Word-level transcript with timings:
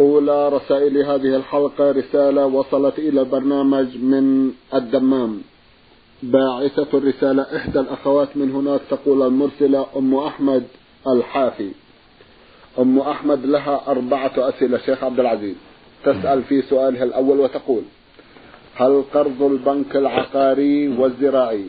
أولى 0.00 0.48
رسائل 0.48 0.98
هذه 0.98 1.36
الحلقة 1.36 1.90
رسالة 1.90 2.46
وصلت 2.46 2.98
إلى 2.98 3.20
البرنامج 3.20 3.96
من 3.96 4.52
الدمام. 4.74 5.40
باعثة 6.22 6.98
الرسالة 6.98 7.42
إحدى 7.56 7.80
الأخوات 7.80 8.28
من 8.34 8.50
هناك 8.50 8.80
تقول 8.90 9.22
المرسلة 9.22 9.86
أم 9.96 10.14
أحمد 10.14 10.64
الحافي. 11.06 11.70
أم 12.78 12.98
أحمد 12.98 13.46
لها 13.46 13.82
أربعة 13.88 14.32
أسئلة 14.36 14.78
شيخ 14.78 15.04
عبد 15.04 15.20
العزيز. 15.20 15.56
تسأل 16.04 16.42
في 16.42 16.62
سؤالها 16.62 17.04
الأول 17.04 17.40
وتقول 17.40 17.82
هل 18.74 19.02
قرض 19.14 19.42
البنك 19.42 19.96
العقاري 19.96 20.88
والزراعي 20.88 21.66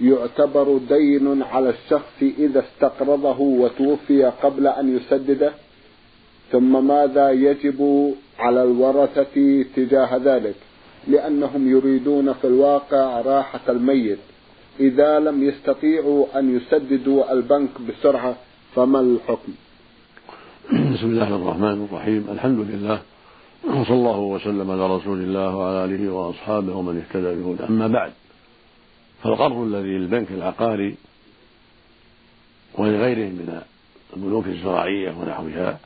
يعتبر 0.00 0.78
دين 0.88 1.42
على 1.42 1.70
الشخص 1.70 2.22
إذا 2.38 2.64
استقرضه 2.64 3.40
وتوفي 3.40 4.24
قبل 4.24 4.66
أن 4.66 4.96
يسدده؟ 4.96 5.52
ثم 6.52 6.86
ماذا 6.86 7.30
يجب 7.30 8.12
على 8.38 8.62
الورثة 8.62 9.64
تجاه 9.76 10.16
ذلك؟ 10.16 10.54
لأنهم 11.08 11.70
يريدون 11.70 12.32
في 12.32 12.46
الواقع 12.46 13.20
راحة 13.20 13.60
الميت. 13.68 14.18
إذا 14.80 15.18
لم 15.20 15.48
يستطيعوا 15.48 16.38
أن 16.38 16.56
يسددوا 16.56 17.32
البنك 17.32 17.70
بسرعة 17.88 18.36
فما 18.74 19.00
الحكم؟ 19.00 19.52
بسم 20.72 21.06
الله 21.06 21.36
الرحمن 21.36 21.88
الرحيم. 21.90 22.26
الحمد 22.30 22.58
لله 22.70 23.02
وصلى 23.64 23.96
الله 23.96 24.18
وسلم 24.18 24.70
على 24.70 24.96
رسول 24.96 25.18
الله 25.18 25.56
وعلى 25.56 25.84
آله 25.84 26.12
وأصحابه 26.12 26.76
ومن 26.76 26.98
اهتدى 26.98 27.34
بهدى 27.34 27.64
أما 27.64 27.86
بعد 27.86 28.12
فالقرض 29.22 29.58
الذي 29.58 29.88
للبنك 29.88 30.30
العقاري 30.30 30.96
ولغيره 32.78 33.28
من 33.28 33.60
البنوك 34.16 34.46
الزراعية 34.46 35.10
ونحوها 35.10 35.78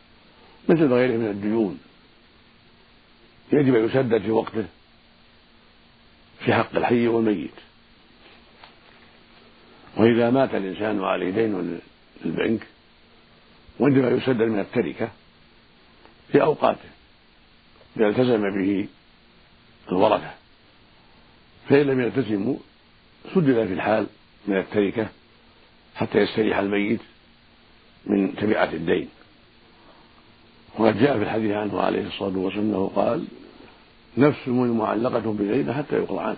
مثل 0.69 0.93
غيره 0.93 1.17
من 1.17 1.27
الديون. 1.27 1.79
يجب 3.53 3.75
أن 3.75 3.85
يسدد 3.85 4.23
في 4.23 4.31
وقته 4.31 4.67
في 6.39 6.55
حق 6.55 6.77
الحي 6.77 7.07
والميت. 7.09 7.51
وإذا 9.97 10.31
مات 10.31 10.55
الإنسان 10.55 11.01
وعليه 11.01 11.31
دين 11.31 11.81
للبنك 12.25 12.67
وجب 13.81 14.05
أن 14.05 14.17
يسدد 14.17 14.43
من 14.43 14.59
التركة 14.59 15.11
في 16.33 16.43
أوقاته 16.43 16.89
إذا 17.97 18.09
التزم 18.09 18.43
به 18.63 18.89
الورثة. 19.93 20.35
فإن 21.69 21.87
لم 21.87 22.01
يلتزموا 22.01 22.57
سدد 23.35 23.67
في 23.67 23.73
الحال 23.73 24.07
من 24.47 24.57
التركة 24.57 25.09
حتى 25.95 26.19
يستريح 26.19 26.59
الميت 26.59 27.01
من 28.07 28.37
تبعة 28.37 28.73
الدين. 28.73 29.09
وقد 30.79 30.99
جاء 30.99 31.19
في 31.19 31.23
الحديث 31.23 31.51
عنه 31.51 31.81
عليه 31.81 32.07
الصلاة 32.07 32.39
والسلام 32.39 32.65
أنه 32.65 32.91
قال 32.97 33.25
نفس 34.19 34.49
معلقة 34.49 35.33
بدينه 35.33 35.73
حتى 35.73 35.97
يقضى 35.97 36.21
عنه 36.21 36.37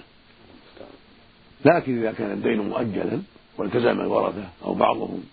لكن 1.65 1.99
إذا 1.99 2.13
كان 2.13 2.33
الدين 2.33 2.59
مؤجلا 2.59 3.23
والتزم 3.59 4.01
الورثة 4.01 4.49
أو 4.65 4.75
بعضهم 4.75 5.25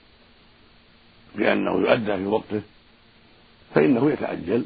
بأنه 1.36 1.72
يؤدى 1.72 2.18
في 2.18 2.26
وقته 2.26 2.62
فإنه 3.76 4.12
يتعجل 4.12 4.66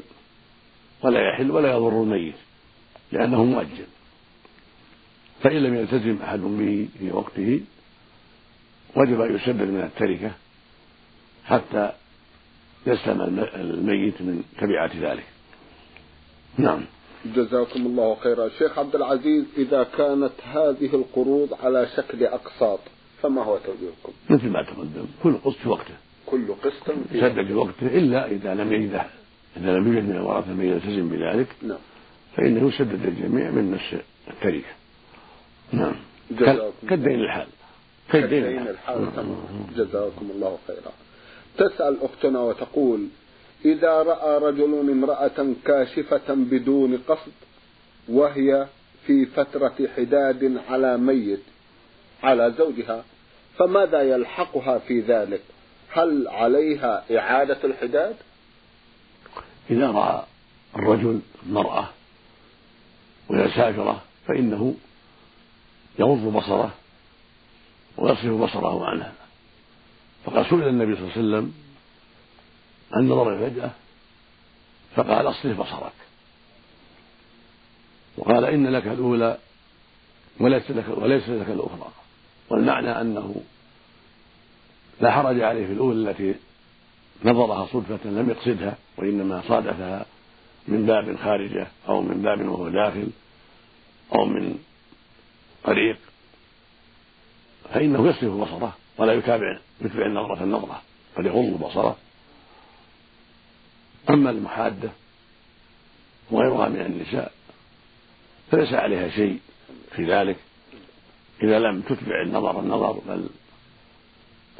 ولا 1.02 1.28
يحل 1.28 1.50
ولا 1.50 1.70
يضر 1.70 2.02
الميت 2.02 2.34
لأنه 3.12 3.44
مؤجل. 3.44 3.86
فإن 5.42 5.56
لم 5.56 5.74
يلتزم 5.74 6.18
أحد 6.22 6.38
به 6.38 6.88
في 6.98 7.12
وقته 7.12 7.60
وجب 8.96 9.20
أن 9.20 9.34
يسدد 9.34 9.68
من 9.68 9.80
التركة 9.80 10.30
حتى 11.44 11.92
يسلم 12.86 13.46
الميت 13.54 14.22
من 14.22 14.42
تبعات 14.60 14.96
ذلك. 14.96 15.24
نعم. 16.58 16.84
جزاكم 17.26 17.86
الله 17.86 18.14
خيرا. 18.14 18.48
شيخ 18.48 18.78
عبد 18.78 18.94
العزيز 18.94 19.44
إذا 19.58 19.86
كانت 19.98 20.32
هذه 20.44 20.94
القروض 20.94 21.54
على 21.62 21.88
شكل 21.96 22.24
أقساط 22.24 22.80
فما 23.22 23.42
هو 23.42 23.58
توجيهكم؟ 23.58 24.12
مثل 24.30 24.48
ما 24.48 24.62
تقدم 24.62 25.06
كل 25.22 25.34
قسط 25.44 25.56
في 25.56 25.68
وقته. 25.68 25.94
كل 26.26 26.54
قسط 26.64 26.90
في 27.12 27.20
سدد 27.20 27.46
في 27.46 27.54
وقته 27.54 27.86
إلا 27.86 28.26
إذا 28.26 28.54
لم 28.54 28.72
يجد 28.72 29.02
إذا 29.56 29.72
لم 29.72 29.86
يوجد 29.86 30.08
من 30.08 30.16
الورثة 30.16 30.52
من 30.52 30.64
يلتزم 30.64 31.08
بذلك. 31.08 31.46
نعم. 31.62 31.78
فإنه 32.36 32.68
يسدد 32.68 33.06
الجميع 33.06 33.50
من 33.50 33.70
نفس 33.70 34.02
التركة 34.30 34.72
نعم. 35.72 35.94
كالدين 36.88 37.20
الحال. 37.20 37.46
كالدين 38.12 38.44
الحال. 38.44 39.08
جزاكم 39.76 40.30
الله 40.34 40.58
خيرا. 40.66 40.92
تسأل 41.58 41.96
أختنا 42.02 42.40
وتقول 42.40 43.08
إذا 43.64 44.02
رأى 44.02 44.38
رجل 44.38 44.90
امرأة 44.90 45.54
كاشفة 45.64 46.34
بدون 46.34 46.96
قصد 47.08 47.32
وهي 48.08 48.66
في 49.06 49.26
فترة 49.26 49.74
حداد 49.96 50.60
على 50.68 50.96
ميت 50.96 51.42
على 52.22 52.54
زوجها 52.58 53.04
فماذا 53.58 54.02
يلحقها 54.02 54.78
في 54.78 55.00
ذلك؟ 55.00 55.42
هل 55.92 56.28
عليها 56.28 57.04
إعادة 57.18 57.58
الحداد؟ 57.64 58.16
إذا 59.70 59.90
رأى 59.90 60.22
الرجل 60.76 61.20
المرأة 61.46 61.88
وهي 63.28 63.48
سافرة 63.48 64.02
فإنه 64.26 64.74
يغض 65.98 66.32
بصره 66.36 66.74
ويصرف 67.98 68.40
بصره 68.40 68.86
عنها 68.86 69.12
فقد 70.24 70.42
سئل 70.42 70.68
النبي 70.68 70.96
صلى 70.96 71.02
الله 71.02 71.12
عليه 71.12 71.20
وسلم 71.20 71.54
عن 72.92 73.08
نظر 73.08 73.34
الفجأة 73.34 73.70
فقال 74.96 75.26
اصرف 75.30 75.60
بصرك. 75.60 75.92
وقال 78.16 78.44
إن 78.44 78.66
لك 78.66 78.86
الأولى 78.86 79.38
وليس 80.40 80.70
لك 80.70 80.84
وليس 80.88 81.28
لك 81.28 81.48
الأخرى. 81.48 81.92
والمعنى 82.50 83.00
أنه 83.00 83.42
لا 85.00 85.10
حرج 85.10 85.40
عليه 85.40 85.66
في 85.66 85.72
الأولى 85.72 86.10
التي 86.10 86.34
نظرها 87.24 87.66
صدفة 87.66 88.10
لم 88.10 88.30
يقصدها 88.30 88.76
وإنما 88.96 89.42
صادفها 89.48 90.06
من 90.68 90.86
باب 90.86 91.16
خارجة 91.16 91.66
أو 91.88 92.00
من 92.00 92.22
باب 92.22 92.48
وهو 92.48 92.68
داخل 92.68 93.08
أو 94.14 94.24
من 94.24 94.58
طريق 95.64 95.96
فإنه 97.74 98.08
يصرف 98.08 98.32
بصره. 98.32 98.76
ولا 99.00 99.12
يتابع 99.12 99.58
يتبع 99.80 100.06
النظرة 100.06 100.44
النظرة 100.44 100.82
بل 101.16 101.26
يغض 101.26 101.60
بصره. 101.60 101.96
أما 104.10 104.30
المحادة 104.30 104.90
وغيرها 106.30 106.68
من 106.68 106.80
النساء 106.80 107.32
فليس 108.50 108.72
عليها 108.72 109.08
شيء 109.08 109.40
في 109.96 110.04
ذلك. 110.04 110.36
إذا 111.42 111.58
لم 111.58 111.80
تتبع 111.80 112.22
النظر 112.22 112.60
النظر 112.60 112.92
بل 112.92 113.28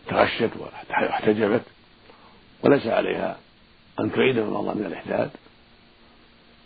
تغشت 0.08 0.50
واحتجبت 0.90 1.62
وليس 2.62 2.86
عليها 2.86 3.38
أن 4.00 4.12
تعيد 4.12 4.38
النظر 4.38 4.74
من 4.74 4.86
الإحداد 4.86 5.30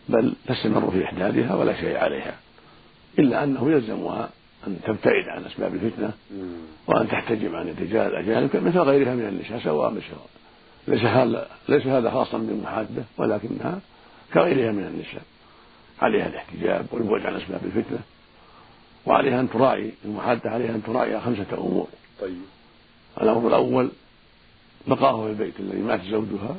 بل 0.09 0.35
تستمر 0.47 0.91
في 0.91 1.05
إحدادها 1.05 1.55
ولا 1.55 1.81
شيء 1.81 1.97
عليها 1.97 2.37
إلا 3.19 3.44
أنه 3.44 3.71
يلزمها 3.71 4.31
أن 4.66 4.78
تبتعد 4.84 5.28
عن 5.28 5.44
أسباب 5.44 5.75
الفتنة 5.75 6.12
وأن 6.87 7.08
تحتجب 7.08 7.55
عن 7.55 7.69
اتجاه 7.69 8.06
الأجانب 8.06 8.50
مثل 8.56 8.78
غيرها 8.78 9.14
من 9.14 9.28
النساء 9.28 9.58
سواء 9.58 9.90
بسواء 9.90 10.28
ليس 10.88 11.02
هذا 11.02 11.49
ليس 11.69 11.87
هذا 11.87 12.11
خاصا 12.11 12.38
بالمحادة 12.38 13.05
ولكنها 13.19 13.81
كغيرها 14.34 14.72
من 14.72 14.84
النساء. 14.84 15.22
عليها 16.02 16.26
الاحتجاب 16.28 16.87
والبعد 16.93 17.26
عن 17.26 17.34
أسباب 17.34 17.61
الفتنة 17.64 17.99
وعليها 19.06 19.40
أن 19.40 19.50
تراعي 19.50 19.93
المحادة 20.05 20.50
عليها 20.50 20.75
أن 20.75 20.82
تراعي 20.82 21.20
خمسة 21.20 21.46
أمور. 21.52 21.88
طيب. 22.20 22.38
والأمر 23.16 23.49
الأول 23.49 23.90
بقاؤه 24.87 25.25
في 25.25 25.31
البيت 25.31 25.61
الذي 25.61 25.81
مات 25.81 26.00
زوجها 26.02 26.56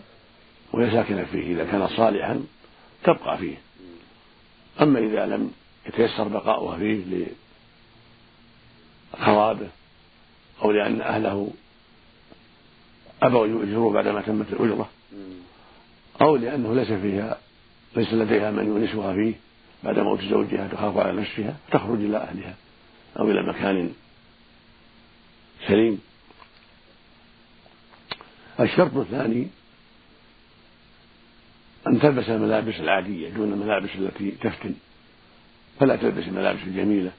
وهي 0.74 0.92
ساكنة 0.92 1.24
فيه 1.24 1.54
إذا 1.54 1.64
كان 1.64 1.88
صالحا 1.88 2.44
تبقى 3.04 3.38
فيه. 3.38 3.56
أما 4.82 5.00
إذا 5.00 5.26
لم 5.26 5.52
يتيسر 5.88 6.28
بقاؤها 6.28 6.78
فيه 6.78 7.26
لخرابه 9.20 9.68
أو 10.62 10.72
لأن 10.72 11.02
أهله 11.02 11.52
أبوا 13.24 13.48
يؤجروه 13.48 13.94
بعدما 13.94 14.22
تمت 14.22 14.54
الأجرة 14.54 14.90
أو 16.22 16.36
لأنه 16.36 16.76
ليس 16.76 16.92
فيها 16.92 17.38
ليس 17.96 18.14
لديها 18.14 18.52
من 18.52 18.68
يونسها 18.68 19.14
فيه 19.14 19.34
بعد 19.84 20.00
موت 20.00 20.22
زوجها 20.22 20.68
تخاف 20.68 20.98
على 20.98 21.22
نفسها 21.22 21.58
تخرج 21.72 22.00
إلى 22.00 22.18
أهلها 22.18 22.56
أو 23.20 23.32
إلى 23.32 23.44
مكان 23.44 23.94
سليم. 25.68 26.02
الشرط 28.60 28.96
الثاني 28.96 29.48
أن 31.88 32.00
تلبس 32.00 32.30
الملابس 32.30 32.80
العادية 32.80 33.30
دون 33.30 33.54
الملابس 33.54 33.90
التي 33.96 34.32
تفتن. 34.32 34.74
فلا 35.80 35.96
تلبس 35.96 36.24
الملابس 36.24 36.60
الجميلة. 36.68 37.12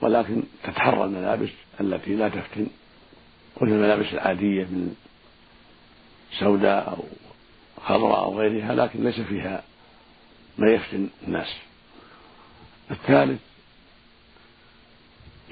ولكن 0.00 0.42
تتحرى 0.64 1.04
الملابس 1.04 1.48
التي 1.80 2.16
لا 2.16 2.28
تفتن 2.28 2.66
وهي 3.56 3.72
الملابس 3.72 4.06
العادية 4.12 4.64
من 4.64 4.94
سوداء 6.38 6.90
أو 6.90 7.04
خضراء 7.84 8.24
أو 8.24 8.38
غيرها 8.40 8.74
لكن 8.74 9.04
ليس 9.04 9.20
فيها 9.20 9.62
ما 10.58 10.70
يفتن 10.70 11.08
الناس. 11.26 11.56
الثالث 12.90 13.40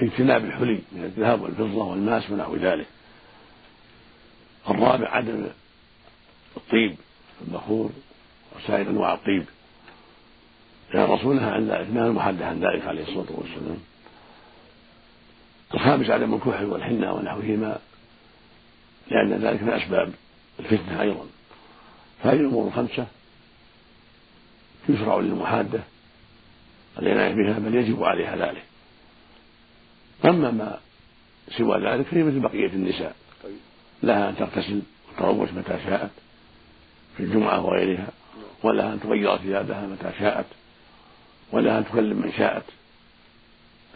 اجتناب 0.00 0.45
الحلي 0.45 0.83
من 0.93 1.05
الذهب 1.05 1.43
والفضة 1.43 1.85
والماس 1.85 2.31
ونحو 2.31 2.56
ذلك. 2.56 2.87
الرابع 4.71 5.09
عدم 5.09 5.47
الطيب 6.56 6.97
البخور 7.41 7.91
وسائر 8.56 8.91
أنواع 8.91 9.15
الطيب. 9.15 9.45
الرسول 10.95 11.37
نهى 11.37 11.50
عن 11.50 11.69
ذلك 11.69 11.91
نهى 11.91 12.06
المحدث 12.06 12.43
عن 12.43 12.61
ذلك 12.61 12.87
عليه 12.87 13.03
الصلاة 13.03 13.27
والسلام. 13.31 13.79
الخامس 15.75 16.11
عدم 16.11 16.35
الكحل 16.35 16.65
والحنة 16.65 17.12
ونحوهما 17.12 17.79
لأن 19.11 19.32
ذلك 19.32 19.62
من 19.62 19.70
أسباب 19.70 20.12
الفتنة 20.61 21.00
أيضا. 21.00 21.26
فهذه 22.23 22.41
الأمور 22.41 22.67
الخمسة 22.67 23.06
يشرع 24.88 25.17
للمحادة 25.17 25.81
العناية 26.99 27.35
بها 27.35 27.59
بل 27.59 27.75
يجب 27.75 28.05
عليها 28.05 28.37
ذلك. 28.37 28.65
أما 30.25 30.50
ما 30.50 30.79
سوى 31.59 31.79
ذلك 31.79 32.06
فهي 32.06 32.23
مثل 32.23 32.41
بقية 32.41 32.67
النساء 32.67 33.17
لها 34.03 34.31
أن 34.31 34.37
تغتسل 34.37 34.82
وتروش 35.12 35.50
متى 35.50 35.79
شاءت 35.85 36.11
في 37.17 37.23
الجمعة 37.23 37.64
وغيرها 37.64 38.09
ولها 38.62 38.93
أن 38.93 39.00
تغير 39.00 39.37
ثيابها 39.37 39.87
متى 39.87 40.12
شاءت 40.19 40.47
ولها 41.53 41.79
أن 41.79 41.85
تكلم 41.85 42.17
من 42.23 42.32
شاءت 42.32 42.64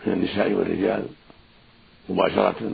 من 0.06 0.12
النساء 0.12 0.52
والرجال. 0.52 1.06
مباشرة 2.08 2.72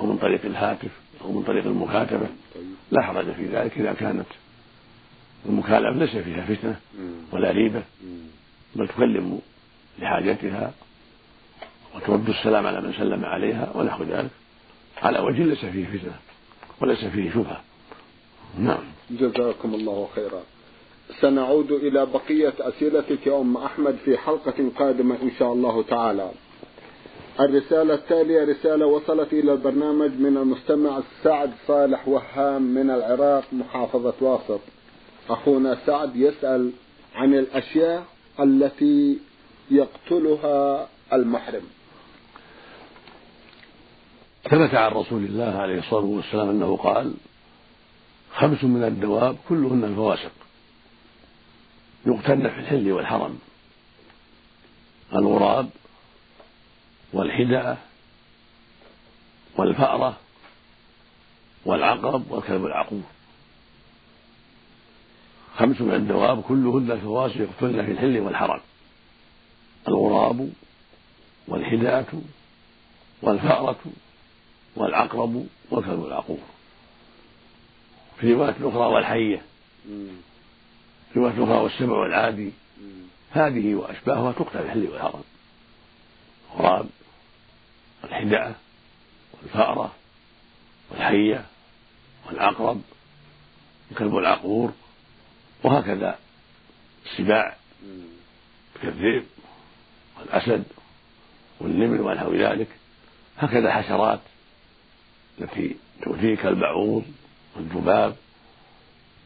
أو 0.00 0.06
من 0.06 0.18
طريق 0.18 0.44
الهاتف 0.44 0.90
أو 1.24 1.32
من 1.32 1.42
طريق 1.42 1.66
المكاتبة. 1.66 2.26
لا 2.90 3.02
حرج 3.02 3.32
في 3.32 3.46
ذلك 3.46 3.78
إذا 3.78 3.92
كانت 3.92 4.26
المكالمة 5.46 6.04
ليس 6.04 6.16
فيها 6.16 6.44
فتنة 6.44 6.76
ولا 7.32 7.50
ريبة 7.50 7.82
بل 8.76 8.88
تكلم 8.88 9.40
لحاجتها 9.98 10.72
وترد 11.94 12.28
السلام 12.28 12.66
على 12.66 12.80
من 12.80 12.92
سلم 12.92 13.24
عليها 13.24 13.72
ونحو 13.74 14.04
ذلك. 14.04 14.30
على 15.02 15.18
وجه 15.18 15.42
ليس 15.42 15.64
فيه 15.64 15.86
فتنة 15.86 16.14
وليس 16.80 17.04
فيه 17.04 17.30
شبهة. 17.30 17.60
نعم. 18.58 18.82
جزاكم 19.10 19.74
الله 19.74 20.08
خيرا. 20.14 20.42
سنعود 21.20 21.72
إلى 21.72 22.06
بقية 22.06 22.54
أسئلتك 22.60 23.26
يا 23.26 23.40
أم 23.40 23.56
أحمد 23.56 23.96
في 24.04 24.18
حلقة 24.18 24.70
قادمة 24.78 25.14
إن 25.22 25.30
شاء 25.38 25.52
الله 25.52 25.82
تعالى. 25.82 26.30
الرسالة 27.40 27.94
التالية 27.94 28.44
رسالة 28.44 28.86
وصلت 28.86 29.32
إلى 29.32 29.52
البرنامج 29.52 30.10
من 30.10 30.36
المستمع 30.36 31.00
سعد 31.24 31.50
صالح 31.66 32.08
وهام 32.08 32.62
من 32.62 32.90
العراق 32.90 33.44
محافظة 33.52 34.14
واسط. 34.20 34.60
أخونا 35.30 35.78
سعد 35.86 36.16
يسأل 36.16 36.72
عن 37.14 37.34
الأشياء 37.34 38.04
التي 38.40 39.18
يقتلها 39.70 40.88
المحرم. 41.12 41.62
ثبت 44.50 44.74
عن 44.74 44.92
رسول 44.92 45.24
الله 45.24 45.58
عليه 45.58 45.78
الصلاة 45.78 46.04
والسلام 46.04 46.48
أنه 46.48 46.76
قال 46.76 47.14
خمس 48.34 48.64
من 48.64 48.84
الدواب 48.84 49.36
كلهن 49.48 49.84
الفواسق 49.84 50.32
يقتلن 52.06 52.48
في 52.48 52.60
الحل 52.60 52.92
والحرم. 52.92 53.38
الغراب 55.14 55.68
والحدأة 57.12 57.76
والفأرة 59.56 60.16
والعقرب 61.64 62.30
والكلب 62.30 62.66
العقور. 62.66 63.02
خمس 65.56 65.80
من 65.80 65.94
الدواب 65.94 66.42
كلهن 66.42 66.90
الفواسق 66.90 67.36
يقتلن 67.36 67.86
في 67.86 67.92
الحل 67.92 68.18
والحرم 68.18 68.60
الغراب 69.88 70.50
والحدأة 71.48 72.06
والفأرة 73.22 73.78
والعقرب 74.76 75.46
والكلب 75.70 76.04
العقور. 76.04 76.38
في 78.20 78.32
رواية 78.34 78.56
أخرى 78.62 78.86
والحية. 78.86 79.42
في 81.12 81.18
رواية 81.18 81.44
أخرى 81.44 81.58
والسبع 81.58 81.96
والعادي. 81.96 82.52
هذه 83.30 83.74
وأشباهها 83.74 84.32
تقتل 84.32 84.50
في 84.50 84.62
الحل 84.62 84.88
والحرم 84.88 85.22
الغراب 86.54 86.86
والحدعة 88.02 88.54
والفأرة 89.42 89.92
والحية 90.90 91.44
والعقرب 92.26 92.80
وكلب 93.92 94.16
العقور 94.16 94.72
وهكذا 95.64 96.18
السباع 97.06 97.56
كالذئب 98.82 99.24
والأسد 100.20 100.64
والنمر 101.60 102.02
ونحو 102.02 102.34
ذلك. 102.34 102.68
هكذا 103.38 103.68
الحشرات 103.68 104.20
التي 105.40 105.76
تؤذي 106.02 106.36
كالبعوض 106.36 107.04
والذباب 107.56 108.16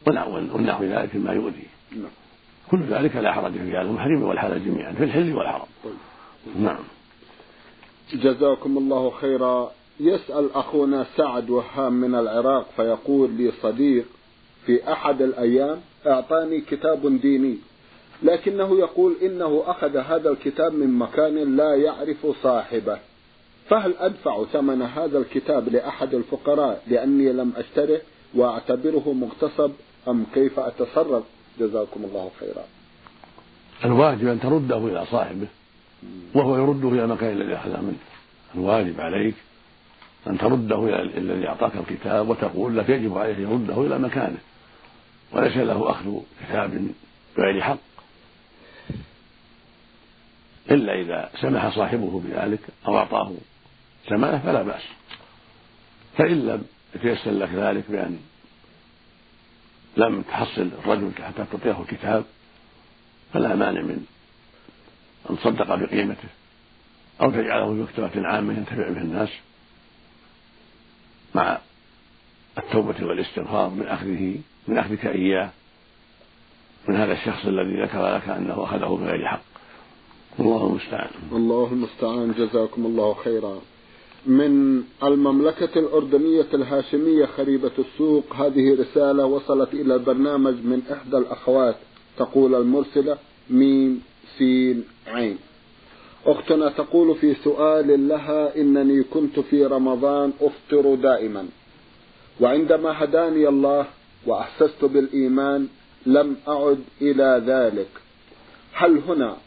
ونحو 0.07 0.83
ذلك 0.83 1.15
مما 1.15 1.33
يؤذي. 1.33 1.67
نعم. 1.91 2.11
كل 2.71 2.83
ذلك 2.83 3.15
لا 3.15 3.33
حرج 3.33 3.51
فيه 3.51 3.77
على 3.77 3.89
المحرم 3.89 4.23
والحلال 4.23 4.65
جميعا 4.65 4.93
في 4.93 5.03
الحل 5.03 5.33
والحرم 5.33 5.67
طيب. 5.83 5.93
نعم. 6.57 6.83
جزاكم 8.13 8.77
الله 8.77 9.09
خيرا. 9.09 9.71
يسأل 9.99 10.49
أخونا 10.53 11.05
سعد 11.17 11.49
وهام 11.49 11.93
من 11.93 12.15
العراق 12.15 12.65
فيقول 12.75 13.31
لي 13.31 13.51
صديق 13.61 14.05
في 14.65 14.91
أحد 14.91 15.21
الأيام 15.21 15.81
أعطاني 16.07 16.61
كتاب 16.61 17.21
ديني 17.21 17.57
لكنه 18.23 18.79
يقول 18.79 19.15
إنه 19.21 19.63
أخذ 19.65 19.97
هذا 19.97 20.29
الكتاب 20.29 20.73
من 20.73 20.99
مكان 20.99 21.57
لا 21.57 21.75
يعرف 21.75 22.27
صاحبه. 22.43 22.97
فهل 23.69 23.93
أدفع 23.99 24.43
ثمن 24.43 24.81
هذا 24.81 25.17
الكتاب 25.17 25.69
لأحد 25.69 26.13
الفقراء 26.13 26.83
لأني 26.87 27.33
لم 27.33 27.53
أشتره 27.57 28.01
وأعتبره 28.35 29.13
مغتصب 29.13 29.71
أم 30.07 30.25
كيف 30.33 30.59
أتصرف؟ 30.59 31.23
جزاكم 31.59 32.03
الله 32.03 32.31
خيرا. 32.39 32.63
الواجب 33.85 34.27
أن 34.27 34.39
ترده 34.39 34.77
إلى 34.77 35.05
صاحبه. 35.11 35.47
وهو 36.33 36.57
يرده 36.57 36.89
إلى 36.89 37.03
المكان 37.03 37.31
الذي 37.31 37.55
أخذه 37.55 37.81
منه. 37.81 37.97
الواجب 38.55 39.01
عليك 39.01 39.35
أن 40.27 40.37
ترده 40.37 40.83
إلى 40.83 41.01
الذي 41.01 41.47
أعطاك 41.47 41.71
الكتاب 41.75 42.29
وتقول 42.29 42.77
لك 42.77 42.89
يجب 42.89 43.17
عليه 43.17 43.37
يرده 43.37 43.81
إلى 43.81 43.99
مكانه. 43.99 44.37
وليس 45.31 45.57
له 45.57 45.91
أخذ 45.91 46.19
كتاب 46.41 46.87
بغير 47.37 47.61
حق. 47.61 47.77
إلا 50.71 51.01
إذا 51.01 51.29
سمح 51.41 51.75
صاحبه 51.75 52.21
بذلك 52.25 52.59
أو 52.87 52.97
أعطاه 52.97 53.31
ثمنه 54.09 54.39
فلا 54.39 54.61
بأس. 54.61 54.83
فإن 56.17 56.45
لم 56.45 56.63
يتيسر 56.95 57.31
لك 57.31 57.49
ذلك 57.53 57.83
بأن 57.89 58.19
لم 59.97 60.21
تحصل 60.21 60.69
الرجل 60.79 61.11
حتى 61.23 61.45
تعطيه 61.51 61.81
الكتاب 61.81 62.23
فلا 63.33 63.55
مانع 63.55 63.81
من 63.81 64.05
أن 65.29 65.37
تصدق 65.37 65.75
بقيمته. 65.75 66.29
أو 67.21 67.31
تجعله 67.31 67.65
في 67.65 67.81
مكتبة 67.81 68.27
عامة 68.27 68.53
ينتفع 68.53 68.89
به 68.89 69.01
الناس. 69.01 69.29
مع 71.35 71.57
التوبة 72.57 73.05
والاستغفار 73.05 73.69
من 73.69 73.87
أخذه 73.87 74.35
من 74.67 74.77
أخذك 74.77 75.05
إياه. 75.05 75.49
من 76.87 76.95
هذا 76.95 77.13
الشخص 77.13 77.45
الذي 77.45 77.81
ذكر 77.81 78.15
لك 78.15 78.29
أنه 78.29 78.63
أخذه 78.63 78.99
بغير 79.01 79.27
حق. 79.27 79.41
الله 80.39 80.67
المستعان. 80.67 81.09
الله 81.31 81.69
المستعان. 81.71 82.33
جزاكم 82.37 82.85
الله 82.85 83.13
خيرا. 83.13 83.61
من 84.25 84.83
المملكة 85.03 85.79
الأردنية 85.79 86.47
الهاشمية 86.53 87.25
خريبة 87.25 87.71
السوق 87.79 88.35
هذه 88.35 88.81
رسالة 88.81 89.25
وصلت 89.25 89.73
إلى 89.73 89.95
البرنامج 89.95 90.53
من 90.53 90.81
إحدى 90.91 91.17
الأخوات 91.17 91.75
تقول 92.17 92.55
المرسلة. 92.55 93.17
ميم. 93.49 94.01
سين 94.37 94.83
عين. 95.07 95.37
أختنا 96.25 96.69
تقول 96.69 97.15
في 97.15 97.35
سؤال 97.43 98.07
لها 98.07 98.55
إنني 98.57 99.03
كنت 99.03 99.39
في 99.39 99.65
رمضان 99.65 100.33
أفطر 100.41 100.95
دائما. 100.95 101.47
وعندما 102.41 103.03
هداني 103.03 103.47
الله 103.47 103.85
وأحسست 104.25 104.85
بالإيمان 104.85 105.67
لم 106.05 106.35
أعد 106.47 106.79
إلى 107.01 107.43
ذلك. 107.47 107.89
هل 108.73 109.01
هنا 109.07 109.37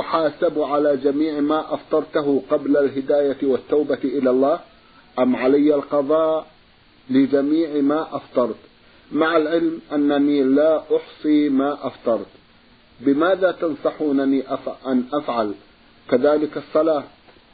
أحاسب 0.00 0.60
على 0.60 0.96
جميع 0.96 1.40
ما 1.40 1.74
أفطرته 1.74 2.42
قبل 2.50 2.76
الهداية 2.76 3.38
والتوبة 3.42 3.98
إلى 4.04 4.30
الله؟ 4.30 4.60
أم 5.18 5.36
علي 5.36 5.74
القضاء 5.74 6.46
لجميع 7.10 7.80
ما 7.80 8.16
أفطرت؟ 8.16 8.56
مع 9.12 9.36
العلم 9.36 9.80
أنني 9.92 10.42
لا 10.42 10.82
أحصي 10.96 11.48
ما 11.48 11.86
أفطرت. 11.86 12.26
بماذا 13.00 13.52
تنصحونني 13.52 14.42
أن 14.86 15.04
أفعل؟ 15.12 15.54
كذلك 16.10 16.56
الصلاة. 16.56 17.04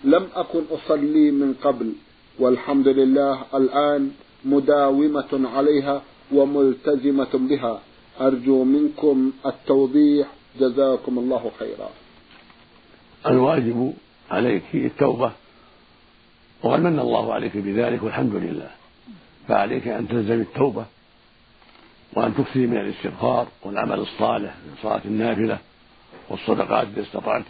لم 0.04 0.28
أكن 0.34 0.62
أصلي 0.70 1.30
من 1.30 1.54
قبل 1.62 1.92
والحمد 2.38 2.88
لله 2.88 3.44
الآن 3.54 4.10
مداومة 4.44 5.48
عليها 5.54 6.02
وملتزمة 6.32 7.28
بها. 7.34 7.80
أرجو 8.20 8.64
منكم 8.64 9.32
التوضيح. 9.46 10.28
جزاكم 10.60 11.18
الله 11.18 11.50
خيرا. 11.58 11.88
الواجب 13.26 13.94
عليك 14.30 14.62
التوبة 14.74 15.32
وقد 16.62 16.80
من 16.80 16.98
الله 16.98 17.34
عليك 17.34 17.56
بذلك 17.56 18.02
والحمد 18.02 18.34
لله. 18.34 18.70
فعليك 19.48 19.88
أن 19.88 20.08
تلزم 20.08 20.40
التوبة. 20.40 20.84
وأن 22.16 22.35
تكثري 22.35 22.66
من 22.66 22.76
الاستغفار 22.76 23.49
والعمل 23.62 23.99
الصالح 23.99 24.54
من 24.66 24.75
صلاة 24.83 25.00
النافلة 25.04 25.59
والصدقات 26.28 26.87
إذا 26.87 27.02
استطعت 27.02 27.44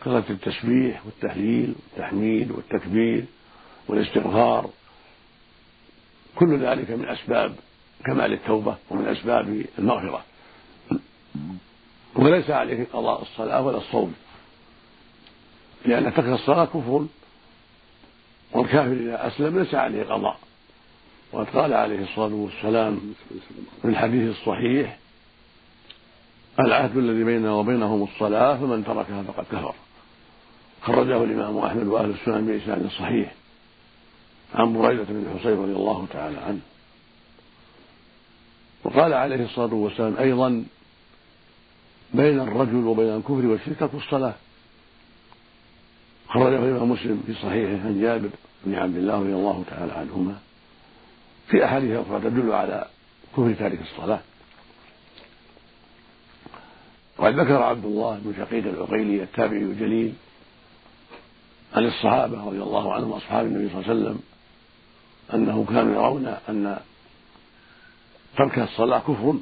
كثرة 0.00 0.24
التسبيح 0.30 1.06
والتهليل 1.06 1.74
والتحميد 1.78 2.50
والتكبير 2.50 3.24
والاستغفار. 3.88 4.70
كل 6.36 6.58
ذلك 6.58 6.90
من 6.90 7.08
أسباب 7.08 7.54
كمال 8.06 8.32
التوبة 8.32 8.76
ومن 8.90 9.06
أسباب 9.06 9.64
المغفرة. 9.78 10.24
وليس 12.14 12.50
عليك 12.50 12.88
قضاء 12.92 13.22
الصلاة 13.22 13.60
ولا 13.62 13.76
الصوم 13.76 14.14
لأن 15.86 16.14
ترك 16.14 16.26
الصلاة 16.26 16.64
كفر 16.64 17.06
والكافر 18.52 18.92
إذا 18.92 19.26
أسلم 19.26 19.58
ليس 19.58 19.74
عليه 19.74 20.02
قضاء. 20.04 20.38
وقد 21.32 21.46
قال 21.46 21.72
عليه 21.72 22.02
الصلاة 22.02 22.34
والسلام 22.34 23.14
في 23.82 23.88
الحديث 23.88 24.30
الصحيح 24.30 24.98
العهد 26.60 26.96
الذي 26.96 27.24
بيننا 27.24 27.52
وبينهم 27.52 28.02
الصلاة 28.02 28.56
فمن 28.56 28.84
تركها 28.84 29.22
فقد 29.22 29.44
كفر. 29.44 29.74
خرجه 30.82 31.24
الإمام 31.24 31.58
أحمد 31.58 31.86
وأهل 31.86 32.10
السنن 32.10 32.46
بإسناد 32.46 32.88
صحيح. 32.88 33.34
عن 34.54 34.72
بريدة 34.72 35.04
بن 35.08 35.32
الحصين 35.32 35.52
رضي 35.52 35.72
الله 35.72 36.06
تعالى 36.12 36.38
عنه. 36.38 36.60
وقال 38.84 39.12
عليه 39.12 39.44
الصلاة 39.44 39.74
والسلام 39.74 40.16
أيضا 40.16 40.64
بين 42.14 42.40
الرجل 42.40 42.84
وبين 42.84 43.16
الكفر 43.16 43.46
والشرك 43.46 43.78
ترك 43.80 43.94
الصلاة. 43.94 44.34
خرجه 46.28 46.58
الإمام 46.58 46.90
مسلم 46.90 47.22
في 47.26 47.34
صحيحه 47.34 47.86
عن 47.86 48.00
جابر 48.00 48.30
بن 48.64 48.74
عبد 48.74 48.96
الله 48.96 49.20
رضي 49.20 49.32
الله 49.32 49.64
تعالى 49.70 49.92
عنهما. 49.92 50.38
في 51.52 51.64
أحاديث 51.64 51.98
أخرى 51.98 52.20
تدل 52.20 52.52
على 52.52 52.86
كفر 53.32 53.54
تارك 53.54 53.80
الصلاة. 53.80 54.20
وقد 57.18 57.40
ذكر 57.40 57.62
عبد 57.62 57.84
الله 57.84 58.18
بن 58.24 58.34
شقيق 58.36 58.64
العقيلي 58.66 59.22
التابعي 59.22 59.58
الجليل 59.62 60.14
عن 61.74 61.86
الصحابة 61.86 62.46
رضي 62.46 62.62
الله 62.62 62.94
عنهم 62.94 63.12
أصحاب 63.12 63.46
النبي 63.46 63.68
صلى 63.68 63.80
الله 63.80 63.90
عليه 63.90 64.00
وسلم 64.00 64.22
أنهم 65.34 65.64
كانوا 65.64 65.94
يرون 65.94 66.26
أن 66.48 66.80
ترك 68.36 68.58
الصلاة 68.58 68.98
كفر. 68.98 69.34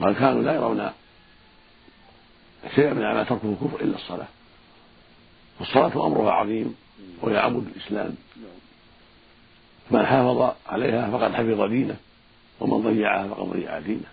بل 0.00 0.12
كانوا 0.12 0.42
لا 0.42 0.54
يرون 0.54 0.90
شيئا 2.74 2.92
من 2.92 3.02
ما 3.02 3.24
تركه 3.24 3.54
كفر 3.54 3.80
إلا 3.80 3.96
الصلاة. 3.96 4.28
والصلاة 5.60 6.06
أمرها 6.06 6.32
عظيم 6.32 6.74
وهي 7.22 7.38
عمود 7.38 7.66
الإسلام 7.76 8.14
من 9.90 10.06
حافظ 10.06 10.54
عليها 10.68 11.10
فقد 11.10 11.32
حفظ 11.32 11.60
دينه 11.62 11.96
ومن 12.60 12.82
ضيعها 12.82 13.28
فقد 13.28 13.50
ضيع 13.50 13.78
دينه. 13.78 14.08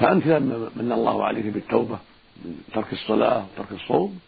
فأنت 0.00 0.26
لما 0.26 0.70
من 0.76 0.92
الله 0.92 1.24
عليك 1.24 1.46
بالتوبة 1.46 1.98
من 2.44 2.60
ترك 2.74 2.92
الصلاة 2.92 3.44
وترك 3.44 3.72
الصوم 3.72 4.20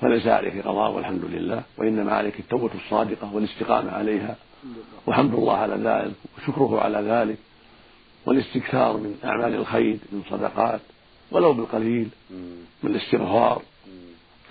فليس 0.00 0.26
عليك 0.26 0.66
قضاء 0.66 0.90
والحمد 0.92 1.24
لله 1.24 1.62
وإنما 1.78 2.12
عليك 2.12 2.40
التوبة 2.40 2.70
الصادقة 2.74 3.34
والاستقامة 3.34 3.90
عليها. 3.90 4.36
وحمد 5.06 5.34
الله 5.34 5.56
على 5.56 5.74
ذلك 5.74 6.14
وشكره 6.38 6.80
على 6.80 6.98
ذلك 6.98 7.38
والاستكثار 8.26 8.96
من 8.96 9.18
أعمال 9.24 9.54
الخير 9.54 9.98
من 10.12 10.22
صدقات 10.30 10.80
ولو 11.30 11.52
بالقليل 11.52 12.08
من 12.82 12.90
الاستغفار 12.90 13.62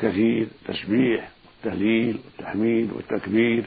كثير 0.02 0.48
تسبيح 0.68 1.30
والتهليل 1.46 2.20
والتحميد 2.26 2.92
والتكبير. 2.94 3.66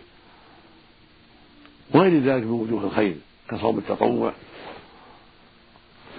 وغير 1.95 2.23
ذلك 2.23 2.45
من 2.45 2.51
وجوه 2.51 2.85
الخير 2.85 3.17
كصوم 3.51 3.79
التطوع 3.79 4.33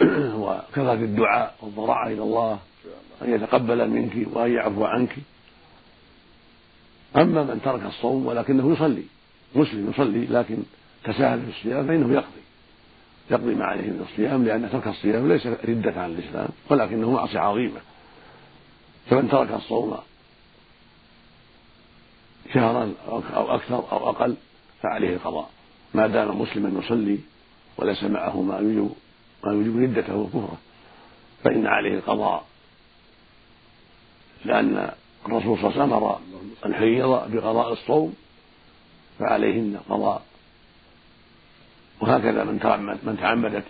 وكثرة 0.35 0.93
الدعاء 0.93 1.55
والضراعة 1.61 2.07
إلى 2.07 2.21
الله 2.21 2.59
أن 3.21 3.33
يتقبل 3.33 3.89
منك 3.89 4.27
وأن 4.33 4.51
يعفو 4.51 4.85
عنك. 4.85 5.15
أما 7.15 7.43
من 7.43 7.61
ترك 7.65 7.85
الصوم 7.85 8.25
ولكنه 8.25 8.73
يصلي 8.73 9.03
مسلم 9.55 9.89
يصلي 9.89 10.25
لكن 10.25 10.57
تساهل 11.03 11.41
في 11.41 11.49
الصيام 11.49 11.87
فإنه 11.87 12.13
يقضي. 12.13 12.43
يقضي 13.31 13.55
ما 13.55 13.65
عليه 13.65 13.83
من 13.83 14.05
الصيام 14.11 14.45
لأن 14.45 14.69
ترك 14.71 14.87
الصيام 14.87 15.27
ليس 15.27 15.47
ردة 15.47 16.01
عن 16.01 16.11
الإسلام 16.11 16.49
ولكنه 16.69 17.11
معصية 17.11 17.39
عظيمة. 17.39 17.79
فمن 19.09 19.29
ترك 19.29 19.51
الصوم 19.51 19.97
شهرا 22.53 22.93
أو 23.09 23.55
أكثر 23.55 23.75
أو 23.91 24.09
أقل 24.09 24.35
فعليه 24.81 25.13
القضاء. 25.13 25.49
ما 25.93 26.07
دام 26.07 26.41
مسلما 26.41 26.79
يصلي 26.79 27.19
وليس 27.77 28.03
معه 28.03 28.41
ما 28.41 28.57
يوجب 28.57 28.95
ما 29.43 29.51
يوجب 29.51 29.77
ردته 29.77 30.15
وكفره 30.15 30.57
فإن 31.43 31.67
عليه 31.67 31.93
القضاء. 31.93 32.45
لأن 34.45 34.91
الرسول 35.25 35.57
صلى 35.57 35.69
الله 35.69 35.81
عليه 35.81 35.83
وسلم 35.83 35.93
أمر 35.93 36.19
الحيض 36.65 37.31
بقضاء 37.31 37.73
الصوم 37.73 38.13
فعليهن 39.19 39.79
قضاء. 39.89 40.25
وهكذا 42.01 42.43
من 42.43 42.59
تعمد 42.59 42.97
من 43.03 43.17
تعمدت 43.17 43.65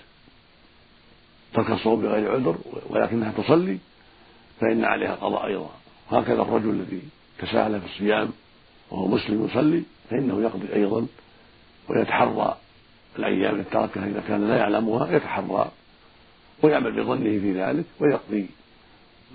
ترك 1.53 1.71
الصوم 1.71 2.01
بغير 2.01 2.31
عذر 2.31 2.57
ولكنها 2.89 3.31
تصلي 3.31 3.77
فإن 4.61 4.85
عليها 4.85 5.15
قضاء 5.15 5.47
أيضا. 5.47 5.69
وهكذا 6.11 6.41
الرجل 6.41 6.69
الذي 6.69 7.01
تساهل 7.39 7.81
في 7.81 7.85
الصيام 7.85 8.31
وهو 8.91 9.07
مسلم 9.07 9.45
يصلي 9.45 9.83
فإنه 10.09 10.41
يقضي 10.41 10.73
أيضا 10.73 11.07
ويتحرى 11.89 12.57
الأيام 13.19 13.59
التي 13.59 13.69
تركها 13.69 14.07
إذا 14.07 14.23
كان 14.27 14.47
لا 14.47 14.57
يعلمها 14.57 15.15
يتحرى 15.15 15.71
ويعمل 16.63 16.91
بظنه 16.91 17.39
في 17.39 17.61
ذلك 17.61 17.85
ويقضي. 17.99 18.47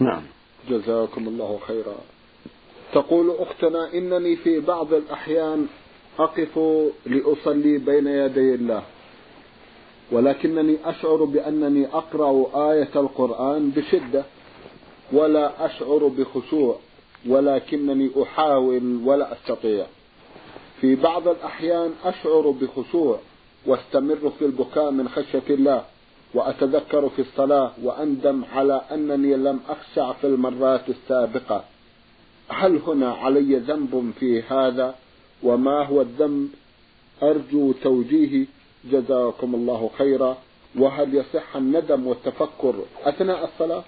نعم. 0.01 0.23
جزاكم 0.71 1.29
الله 1.29 1.59
خيرا. 1.67 1.97
تقول 2.93 3.37
أختنا 3.39 3.95
إنني 3.95 4.37
في 4.37 4.61
بعض 4.61 4.95
الأحيان 4.95 5.67
أقف 6.19 6.59
لأصلي 7.07 7.79
بين 7.79 8.07
يدي 8.07 8.55
الله 8.55 8.83
ولكنني 10.13 10.77
أشعر 10.85 11.25
بأنني 11.25 11.87
أقرأ 11.87 12.51
آية 12.73 12.91
القرآن 12.97 13.71
بشدة 13.71 14.25
ولا 15.13 15.67
أشعر 15.67 16.11
بخشوع 16.19 16.79
ولكنني 17.29 18.11
أحاول 18.23 19.01
ولا 19.05 19.33
أستطيع. 19.33 19.87
في 20.81 20.95
بعض 20.95 21.29
الأحيان 21.29 21.93
أشعر 22.05 22.51
بخشوع 22.61 23.19
واستمر 23.67 24.33
في 24.39 24.45
البكاء 24.45 24.91
من 24.91 25.09
خشية 25.09 25.43
الله 25.51 25.85
وأتذكر 26.35 27.09
في 27.09 27.23
الصلاة 27.23 27.73
وأندم 27.83 28.45
على 28.53 28.81
أنني 28.93 29.37
لم 29.37 29.61
أخشع 29.69 30.13
في 30.13 30.27
المرات 30.27 30.89
السابقة. 30.89 31.65
هل 32.49 32.81
هنا 32.87 33.13
علي 33.13 33.57
ذنب 33.57 34.13
في 34.21 34.43
هذا؟ 34.43 34.95
وما 35.43 35.85
هو 35.87 36.01
الذنب؟ 36.01 36.49
أرجو 37.23 37.73
توجيهي 37.73 38.47
جزاكم 38.85 39.55
الله 39.55 39.91
خيرا. 39.99 40.37
وهل 40.79 41.15
يصح 41.15 41.57
الندم 41.57 42.07
والتفكر 42.07 42.75
أثناء 43.03 43.45
الصلاة؟ 43.45 43.85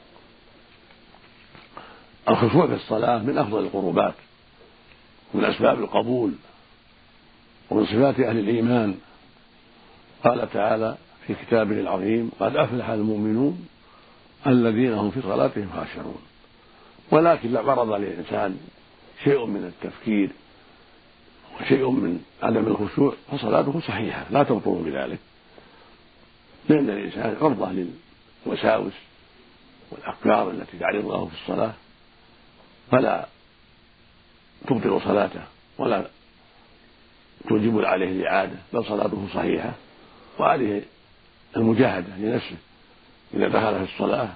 الخشوع 2.29 2.67
في 2.67 2.75
الصلاة 2.75 3.19
من 3.19 3.39
أفضل 3.39 3.59
القربات 3.59 4.15
من 5.35 5.45
أسباب 5.45 5.79
القبول. 5.79 6.33
ومن 7.71 7.87
صفات 7.87 8.21
أهل 8.21 8.39
الإيمان. 8.39 8.99
قال 10.25 10.51
تعالى 10.53 10.97
في 11.27 11.35
كتابه 11.35 11.81
العظيم 11.81 12.31
قد 12.41 12.57
أفلح 12.57 12.89
المؤمنون 12.89 13.69
الذين 14.47 14.93
هم 14.93 15.11
في 15.11 15.23
صلاتهم 15.23 15.71
خاشعون 15.77 16.23
ولكن 17.11 17.53
لو 17.53 17.71
عرض 17.71 17.93
للإنسان 17.93 18.59
شيء 19.25 19.47
من 19.47 19.65
التفكير 19.65 20.31
وشيء 21.61 21.91
من 21.91 22.21
عدم 22.43 22.67
الخشوع 22.67 23.15
فصلاته 23.33 23.81
صحيحة 23.81 24.27
لا 24.31 24.43
تبطل 24.43 24.83
بذلك. 24.85 25.19
لأن 26.69 26.91
الإنسان 26.91 27.37
عرضة 27.43 27.87
للوساوس 28.47 28.93
والأفكار 29.91 30.51
التي 30.51 30.79
تعرض 30.79 31.07
له 31.07 31.27
في 31.27 31.35
الصلاة 31.43 31.73
فلا 32.91 33.27
تبطل 34.67 35.01
صلاته 35.05 35.43
ولا 35.79 36.07
توجب 37.49 37.85
عليه 37.85 38.09
الإعادة 38.09 38.57
بل 38.73 38.85
صلاته 38.85 39.27
صحيحة. 39.35 39.73
وعليه 40.39 40.83
المجاهدة 41.57 42.17
لنفسه 42.19 42.57
إذا 43.35 43.49
دخل 43.49 43.87
في 43.87 43.93
الصلاة 43.95 44.29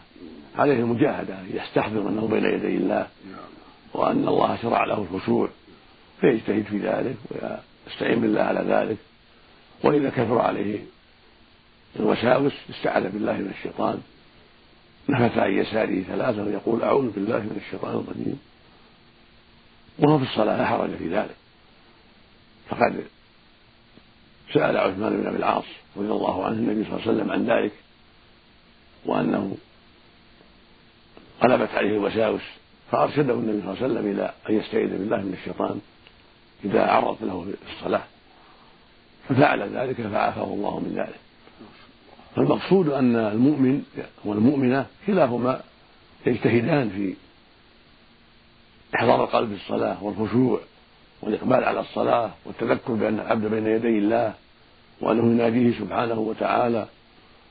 عليه 0.57 0.75
المجاهدة 0.75 1.39
يستحضر 1.55 2.09
أنه 2.09 2.29
بين 2.29 2.45
يدي 2.45 2.77
الله 2.77 3.07
وأن 3.95 4.29
الله 4.29 4.59
شرع 4.63 4.85
له 4.85 5.07
الخشوع 5.13 5.49
فيجتهد 6.21 6.65
في 6.65 6.79
ذلك 6.79 7.17
ويستعين 7.31 8.21
بالله 8.21 8.41
على 8.43 8.61
ذلك. 8.61 8.97
وإذا 9.85 10.11
كثر 10.11 10.39
عليه 10.39 10.79
الوساوس 12.01 12.53
استعاذ 12.71 13.11
بالله 13.11 13.33
من 13.33 13.53
الشيطان. 13.59 14.01
نفث 15.09 15.39
عن 15.39 15.53
يساره 15.53 16.03
ثلاثة 16.03 16.43
ويقول 16.43 16.83
أعوذ 16.83 17.11
بالله 17.11 17.39
من 17.39 17.61
الشيطان 17.67 17.95
الرجيم. 17.95 18.41
وهو 19.99 20.19
في 20.19 20.25
الصلاة 20.25 20.57
لا 20.57 20.67
حرج 20.67 20.91
في 20.99 21.09
ذلك. 21.09 21.37
فقد 22.69 23.05
سأل 24.53 24.77
عثمان 24.77 25.17
بن 25.17 25.27
أبي 25.27 25.37
العاص 25.37 25.65
رضي 25.97 26.11
الله 26.11 26.45
عنه 26.45 26.55
النبي 26.55 26.85
صلى 26.85 26.93
الله 26.93 27.03
عليه 27.03 27.13
وسلم 27.13 27.31
عن 27.31 27.45
ذلك 27.45 27.73
وأنه 29.07 29.57
غلبت 31.43 31.71
عليه 31.71 31.91
الوساوس 31.91 32.43
فأرشده 32.91 33.35
النبي 33.35 33.61
صلى 33.63 33.73
الله 33.73 33.83
عليه 33.83 33.87
وسلم 33.87 34.11
إلى 34.13 34.33
أن 34.51 34.55
يستعيذ 34.55 34.89
بالله 34.89 35.17
من 35.17 35.33
الشيطان 35.33 35.81
إذا 36.65 36.87
عرض 36.87 37.17
له 37.25 37.45
في 37.45 37.73
الصلاة. 37.77 38.03
ففعل 39.29 39.77
ذلك 39.77 40.01
فعافاه 40.01 40.45
الله 40.45 40.81
من 40.81 40.95
ذلك. 40.97 41.21
فالمقصود 42.37 42.89
أن 42.89 43.17
المؤمن 43.17 43.83
والمؤمنة 44.25 44.87
كلاهما 45.07 45.63
يجتهدان 46.27 46.91
في 46.91 47.15
إحضار 48.95 49.25
القلب 49.25 49.49
في 49.49 49.55
الصلاة 49.55 50.05
والخشوع. 50.05 50.61
والإقبال 51.25 51.65
على 51.65 51.81
الصلاة 51.81 52.31
والتذكر 52.45 52.93
بأن 52.93 53.21
العبد 53.21 53.47
بين 53.47 53.67
يدي 53.67 53.99
الله 53.99 54.35
وأنه 55.01 55.33
يناديه 55.33 55.79
سبحانه 55.79 56.21
وتعالى 56.21 56.87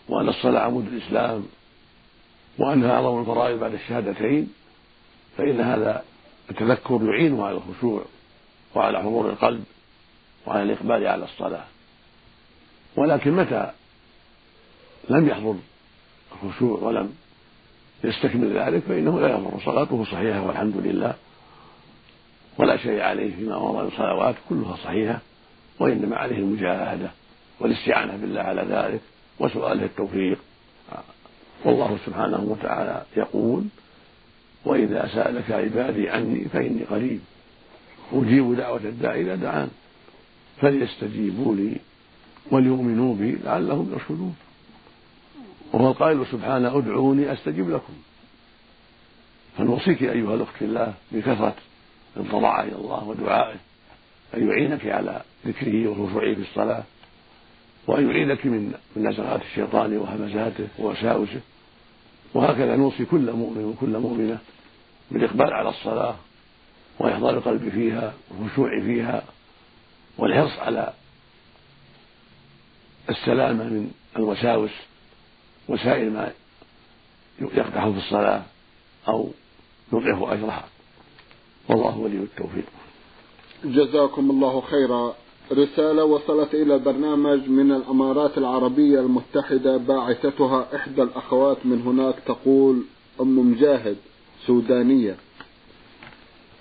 وأن 0.09 0.29
الصلاة 0.29 0.61
عمود 0.61 0.87
الإسلام 0.87 1.45
وأنها 2.57 2.91
أعظم 2.91 3.19
الفرائض 3.19 3.59
بعد 3.59 3.73
الشهادتين 3.73 4.53
فإن 5.37 5.61
هذا 5.61 6.03
التذكر 6.49 6.99
يعينه 7.03 7.45
على 7.45 7.57
الخشوع 7.57 8.01
وعلى 8.75 8.99
حضور 8.99 9.29
القلب 9.29 9.63
وعلى 10.47 10.63
الإقبال 10.63 11.07
على 11.07 11.23
الصلاة. 11.23 11.63
ولكن 12.95 13.31
متى 13.31 13.71
لم 15.09 15.27
يحضر 15.27 15.55
الخشوع 16.43 16.79
ولم 16.79 17.13
يستكمل 18.03 18.57
ذلك 18.57 18.83
فإنه 18.83 19.19
لا 19.19 19.29
يضر 19.29 19.59
صلاته 19.65 20.05
صحيحة 20.11 20.41
والحمد 20.41 20.77
لله. 20.77 21.15
ولا 22.57 22.77
شيء 22.77 23.01
عليه 23.01 23.35
فيما 23.35 23.59
مضى 23.59 23.83
من 23.83 23.91
صلوات 23.97 24.35
كلها 24.49 24.75
صحيحة 24.75 25.19
وإنما 25.79 26.15
عليه 26.17 26.35
المجاهدة 26.37 27.11
والاستعانة 27.59 28.15
بالله 28.15 28.41
على 28.41 28.61
ذلك 28.61 29.01
وسؤاله 29.39 29.85
التوفيق. 29.85 30.39
والله 31.65 31.97
سبحانه 32.05 32.39
وتعالى 32.39 33.05
يقول 33.17 33.63
وإذا 34.65 35.09
سألك 35.13 35.51
عبادي 35.51 36.09
عني 36.09 36.45
فإني 36.45 36.83
قريب. 36.83 37.19
أجيب 38.13 38.55
دعوة 38.55 38.81
الداع 38.83 39.15
إذا 39.15 39.35
دعان. 39.35 39.69
فليستجيبوا 40.61 41.55
لي 41.55 41.77
وليؤمنوا 42.51 43.15
بي 43.15 43.37
لعلهم 43.43 43.91
يرشدون. 43.93 44.35
وهو 45.73 45.91
القائل 45.91 46.25
سبحانه 46.31 46.77
ادعوني 46.77 47.33
أستجب 47.33 47.69
لكم. 47.69 47.93
فنوصيك 49.57 50.03
أيها 50.03 50.35
الأخت 50.35 50.55
في 50.59 50.65
الله 50.65 50.93
بكثرة 51.11 51.55
الضراعة 52.17 52.63
إلى 52.63 52.75
الله 52.75 53.03
ودعائه. 53.03 53.57
أن 54.37 54.49
يعينك 54.49 54.85
على 54.87 55.21
ذكره 55.47 55.87
وخشوعه 55.87 56.33
في 56.33 56.41
الصلاة 56.41 56.83
وأن 57.87 58.09
يعينك 58.09 58.45
من 58.45 58.73
من 58.95 59.07
نزغات 59.07 59.41
الشيطان 59.41 59.97
وهمزاته 59.97 60.67
ووساوسه. 60.79 61.39
وهكذا 62.33 62.75
نوصي 62.75 63.05
كل 63.05 63.31
مؤمن 63.31 63.65
وكل 63.65 63.97
مؤمنة 63.99 64.37
بالإقبال 65.11 65.53
على 65.53 65.69
الصلاة 65.69 66.15
وإحضار 66.99 67.37
القلب 67.37 67.69
فيها 67.69 68.13
والخشوع 68.31 68.79
فيها 68.79 69.23
والحرص 70.17 70.59
على 70.59 70.93
السلامة 73.09 73.63
من 73.63 73.91
الوساوس 74.15 74.71
وسائر 75.67 76.09
ما 76.09 76.31
يقدح 77.41 77.87
في 77.89 77.97
الصلاة 77.97 78.41
أو 79.07 79.31
يضعف 79.93 80.23
أجرها. 80.23 80.63
والله 81.69 81.99
ولي 81.99 82.17
التوفيق. 82.17 82.65
جزاكم 83.65 84.31
الله 84.31 84.61
خيرا. 84.61 85.15
رسالة 85.51 86.05
وصلت 86.05 86.53
إلى 86.53 86.75
البرنامج 86.75 87.49
من 87.49 87.71
الأمارات 87.71 88.37
العربية 88.37 88.99
المتحدة 88.99 89.77
باعثتها 89.77 90.67
إحدى 90.75 91.01
الأخوات 91.03 91.57
من 91.65 91.81
هناك 91.81 92.15
تقول 92.25 92.83
أم 93.21 93.51
مجاهد 93.51 93.97
سودانية. 94.47 95.15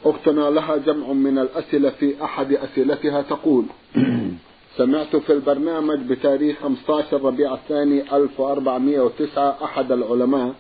أختنا 0.05 0.51
لها 0.51 0.77
جمع 0.77 1.13
من 1.13 1.39
الأسئلة 1.39 1.91
في 1.91 2.25
أحد 2.25 2.53
أسئلتها 2.53 3.23
تقول 3.23 3.65
سمعت 4.79 5.17
في 5.17 5.33
البرنامج 5.33 5.99
بتاريخ 5.99 6.57
15 6.63 7.25
ربيع 7.25 7.55
الثاني 7.55 8.17
1409 8.17 9.65
أحد 9.65 9.93
العلماء 9.93 10.55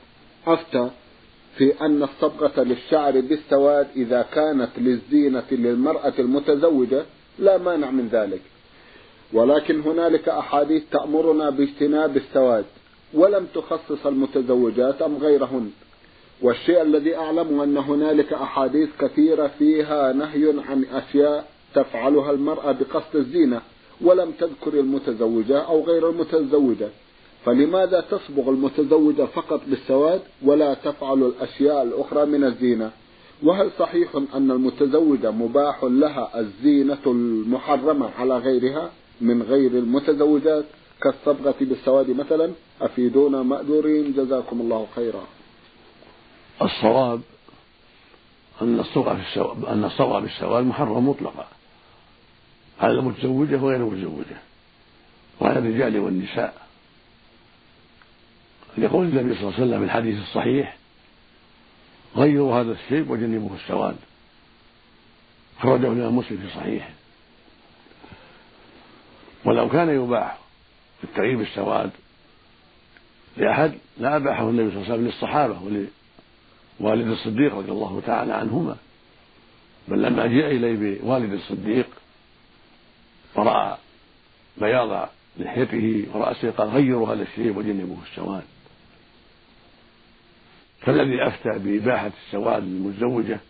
أفتى 0.46 0.90
في 1.57 1.81
أن 1.81 2.03
الصبغة 2.03 2.62
للشعر 2.62 3.21
بالسواد 3.21 3.87
إذا 3.97 4.27
كانت 4.35 4.71
للزينة 4.79 5.45
للمرأة 5.51 6.12
المتزوجة 6.19 7.03
لا 7.38 7.59
مانع 7.59 7.91
من 7.91 8.09
ذلك. 8.09 8.41
ولكن 9.33 9.81
هنالك 9.81 10.29
أحاديث 10.29 10.83
تأمرنا 10.91 11.51
باجتناب 11.51 12.17
السواد 12.17 12.65
ولم 13.15 13.47
تخصص 13.55 14.07
المتزوجات 14.07 15.03
أم 15.03 15.17
غيرهن. 15.17 15.71
والشيء 16.43 16.83
الذي 16.83 17.17
أعلم 17.17 17.61
أن 17.61 17.77
هنالك 17.77 18.33
أحاديث 18.33 18.88
كثيرة 18.99 19.51
فيها 19.59 20.12
نهي 20.12 20.55
عن 20.69 20.85
أشياء 20.85 21.49
تفعلها 21.75 22.31
المرأة 22.31 22.73
بقصد 22.73 23.17
الزينة 23.17 23.61
ولم 24.01 24.31
تذكر 24.31 24.81
المتزوجة 24.81 25.59
أو 25.59 25.85
غير 25.85 26.11
المتزوجة. 26.11 26.88
فلماذا 27.44 28.00
تصبغ 28.00 28.50
المتزوجة 28.50 29.24
فقط 29.24 29.61
بالسواد 29.66 30.20
ولا 30.42 30.74
تفعل 30.74 31.22
الأشياء 31.22 31.83
الأخرى 31.83 32.26
من 32.26 32.44
الزينة؟ 32.44 32.90
وهل 33.42 33.70
صحيح 33.78 34.09
أن 34.35 34.50
المتزوجة 34.50 35.31
مباح 35.31 35.85
لها 35.85 36.40
الزينة 36.40 36.98
المحرمة 37.07 38.11
على 38.18 38.38
غيرها 38.38 38.90
من 39.20 39.42
غير 39.42 39.70
المتزوجات 39.70 40.64
كالصبغة 41.02 41.55
بالسواد 41.61 42.11
مثلا؟ 42.11 42.52
أفيدونا 42.81 43.42
مأجورين 43.42 44.12
جزاكم 44.12 44.61
الله 44.61 44.87
خيرا. 44.96 45.24
الصواب 46.62 47.20
أن 48.62 48.81
الصبغة 48.81 49.14
في 49.14 49.22
السواد 49.28 49.64
أن 49.64 49.85
الصبغة 49.85 50.20
بالسواد 50.20 50.64
محرم 50.64 51.09
مطلقا 51.09 51.46
على 52.81 52.92
المتزوجة 52.92 53.62
وغير 53.62 53.76
المتزوجة 53.76 54.37
وعلى 55.40 55.59
الرجال 55.59 55.98
والنساء. 55.98 56.62
لقول 58.78 59.06
النبي 59.06 59.35
صلى 59.35 59.42
الله 59.42 59.54
عليه 59.54 59.66
وسلم 59.66 59.82
الحديث 59.82 60.22
الصحيح 60.22 60.76
غيروا 62.16 62.61
هذا 62.61 62.72
الشيب 62.72 63.11
وجنبوه 63.11 63.54
السواد. 63.54 63.96
خرجه 65.61 65.92
الإمام 65.92 66.16
مسلم 66.16 66.38
في 66.38 66.48
صحيحه. 66.61 66.90
ولو 69.44 69.68
كان 69.68 69.88
يباح 69.88 70.38
التغيير 71.04 71.38
بالسواد 71.38 71.90
لأحد 73.37 73.72
لا 73.98 74.16
أباحه 74.16 74.48
النبي 74.50 74.70
صلى 74.70 74.76
الله 74.76 74.92
عليه 74.92 74.94
وسلم 74.94 75.06
للصحابة 75.06 75.87
ولوالد 76.80 77.08
الصديق 77.08 77.54
رضي 77.54 77.72
الله 77.72 78.02
تعالى 78.06 78.32
عنهما. 78.32 78.76
بل 79.88 80.02
لما 80.02 80.26
جاء 80.26 80.50
إليه 80.50 80.98
بوالد 81.00 81.32
الصديق 81.32 81.87
ورأى 83.35 83.76
بياض 84.61 85.08
لحيته 85.38 86.06
ورأسه 86.14 86.50
قال 86.50 86.68
غيروا 86.68 87.14
هذا 87.14 87.22
الشيب 87.22 87.56
وجنبوه 87.56 87.98
السواد. 88.11 88.42
فالذي 90.83 91.27
أفتى 91.27 91.59
بإباحة 91.59 92.11
السواد 92.27 92.62
للمتزوجة 92.62 93.40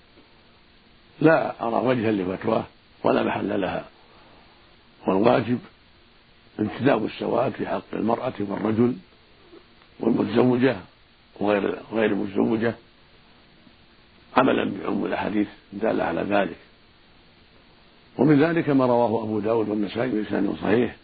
لا 1.20 1.68
أرى 1.68 1.86
وجها 1.86 2.12
لفتواه 2.12 2.64
ولا 3.04 3.22
محل 3.22 3.60
لها 3.60 3.84
والواجب 5.06 5.58
انتداب 6.60 7.04
السواد 7.04 7.52
في 7.52 7.66
حق 7.66 7.82
المرأة 7.92 8.32
والرجل 8.40 8.94
والمتزوجة 10.00 10.76
وغير 11.40 11.78
غير 11.92 12.10
المتزوجة. 12.10 12.74
عملا 14.36 14.64
بعموم 14.64 15.06
الأحاديث 15.06 15.48
الدالة 15.72 16.04
على 16.04 16.20
ذلك. 16.20 16.56
ومن 18.18 18.42
ذلك 18.42 18.68
ما 18.68 18.86
رواه 18.86 19.22
أبو 19.22 19.40
داود 19.40 19.68
والنسائي 19.68 20.10
بلسان 20.10 20.56
صحيح 20.62 20.96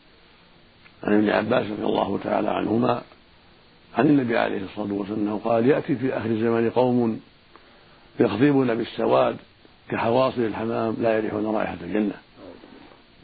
عن 1.02 1.14
ابن 1.14 1.30
عباس 1.30 1.70
رضي 1.70 1.84
الله 1.84 2.18
تعالى 2.24 2.50
عنهما 2.50 3.02
عن 3.94 4.06
النبي 4.06 4.38
عليه 4.38 4.64
الصلاة 4.64 4.92
والسلام 4.92 5.38
قال 5.38 5.66
يأتي 5.66 5.96
في 5.96 6.16
آخر 6.16 6.30
الزمان 6.30 6.70
قوم 6.70 7.20
يخضبون 8.20 8.74
بالسواد 8.74 9.36
كحواصل 9.90 10.40
الحمام 10.40 10.96
لا 11.00 11.16
يريحون 11.16 11.46
رائحة 11.46 11.76
الجنة. 11.82 12.14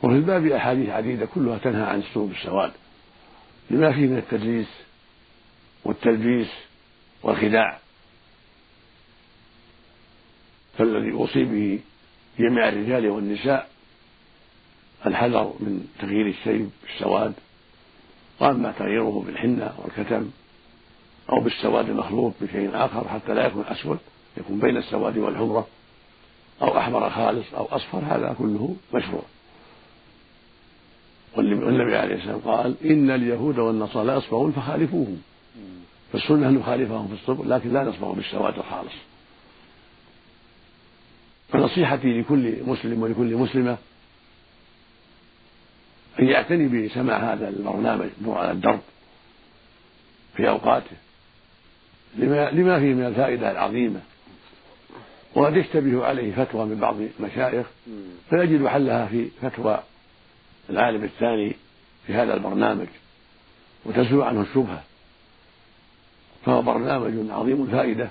وفي 0.03 0.15
الباب 0.15 0.47
أحاديث 0.47 0.89
عديدة 0.89 1.27
كلها 1.27 1.59
تنهى 1.59 1.83
عن 1.83 1.99
السوء 1.99 2.29
بالسواد. 2.29 2.73
لما 3.71 3.93
فيه 3.93 4.07
من 4.07 4.19
التدليس 4.19 4.69
والتلبيس 5.85 6.49
والخداع. 7.23 7.79
فالذي 10.79 11.13
أوصي 11.13 11.45
به 11.45 11.81
جميع 12.39 12.69
الرجال 12.69 13.09
والنساء 13.09 13.69
الحذر 15.07 15.55
من 15.61 15.87
تغيير 15.99 16.27
الشيء 16.27 16.71
بالسواد. 16.83 17.33
وأما 18.41 18.73
تغييره 18.79 19.25
بالحنة 19.27 19.75
والكتم 19.79 20.31
أو 21.33 21.41
بالسواد 21.41 21.89
المخلوط 21.89 22.33
بشيء 22.41 22.71
آخر 22.75 23.09
حتى 23.09 23.35
لا 23.35 23.47
يكون 23.47 23.65
أسود 23.67 23.99
يكون 24.37 24.59
بين 24.59 24.77
السواد 24.77 25.19
والحمرة 25.19 25.67
أو 26.63 26.79
أحمر 26.79 27.11
خالص 27.11 27.55
أو 27.55 27.65
أصفر 27.65 27.99
هذا 27.99 28.35
كله 28.39 28.77
مشروع. 28.95 29.23
والنبي 31.37 31.97
عليه 31.97 32.15
السلام 32.15 32.39
قال 32.39 32.75
إن 32.85 33.11
اليهود 33.11 33.59
والنصارى 33.59 34.17
يصبغون 34.17 34.53
فخالفوهم. 34.53 35.23
فالسنة 36.13 36.49
أن 36.49 36.55
نخالفهم 36.55 37.09
في 37.09 37.15
الصبغ 37.15 37.45
لكن 37.45 37.73
لا 37.73 37.85
نصبغ 37.85 38.13
بالسواد 38.13 38.59
الخالص. 38.59 38.93
فنصيحتي 41.49 42.21
لكل 42.21 42.57
مسلم 42.67 43.03
ولكل 43.03 43.37
مسلمة 43.37 43.77
أن 46.21 46.27
يعتني 46.27 46.87
بسماع 46.87 47.33
هذا 47.33 47.49
البرنامج 47.49 48.09
نور 48.23 48.39
على 48.39 48.51
الدرب 48.51 48.81
في 50.37 50.49
أوقاته. 50.49 50.97
لما, 52.17 52.51
لما 52.51 52.79
فيه 52.81 52.95
من 52.95 53.07
الفائدة 53.07 53.51
العظيمة. 53.51 54.01
وقد 55.35 55.57
يشتبه 55.57 56.07
عليه 56.07 56.33
فتوى 56.33 56.67
من 56.67 56.77
بعض 56.81 56.97
المشايخ 57.21 57.67
فيجد 58.31 58.67
حلها 58.67 59.07
في 59.07 59.29
فتوى 59.43 59.83
العالم 60.71 61.05
الثاني 61.05 61.53
في 62.07 62.15
هذا 62.15 62.35
البرنامج 62.35 62.87
وتزول 63.85 64.23
عنه 64.23 64.41
الشبهة. 64.41 64.83
فهو 66.47 66.63
برنامج 66.63 67.31
عظيم 67.31 67.63
الفائدة 67.63 68.11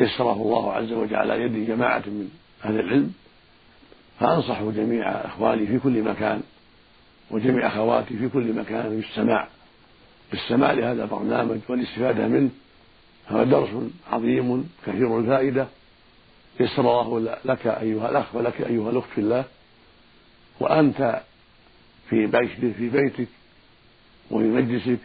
يسره 0.00 0.32
الله 0.32 0.72
عز 0.72 0.92
وجل 0.92 1.16
على 1.16 1.42
يد 1.42 1.66
جماعة 1.66 2.02
من 2.06 2.30
أهل 2.64 2.80
العلم 2.80 3.12
فأنصح 4.20 4.62
جميع 4.62 5.08
إخواني 5.08 5.66
في 5.66 5.78
كل 5.78 6.02
مكان 6.02 6.42
وجميع 7.30 7.66
أخواتي 7.66 8.16
في 8.16 8.28
كل 8.28 8.52
مكان 8.52 8.96
بالسماع 8.96 9.48
بالسماع 10.30 10.72
لهذا 10.72 11.02
البرنامج 11.02 11.58
والاستفادة 11.68 12.28
منه. 12.28 12.50
هذا 13.26 13.44
درس 13.44 13.68
عظيم 14.12 14.70
كثير 14.86 15.18
الفائدة 15.18 15.66
يسر 16.60 17.00
الله 17.00 17.36
لك 17.44 17.66
أيها 17.66 18.10
الأخ 18.10 18.34
ولك 18.34 18.60
أيها 18.60 18.90
الأخت 18.90 19.08
في 19.14 19.20
الله. 19.20 19.44
وأنت 20.60 21.22
في 22.10 22.26
بيتك 22.26 22.76
في 22.76 22.88
بيتك 22.88 23.28
وفي 24.30 24.44
مجلسك 24.44 24.98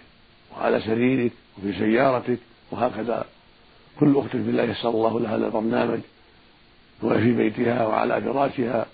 وعلى 0.52 0.82
سريرك 0.82 1.32
وفي 1.58 1.74
سيارتك 1.74 2.40
وهكذا. 2.72 3.26
كل 4.00 4.18
أخت 4.18 4.30
في 4.30 4.38
الله 4.38 4.64
يسر 4.64 4.90
الله 4.90 5.20
لها 5.20 5.36
هذا 5.36 5.46
البرنامج. 5.46 6.00
وهي 7.02 7.22
في 7.22 7.32
بيتها 7.32 7.88
وعلى 7.88 8.22
فراشها 8.22 8.86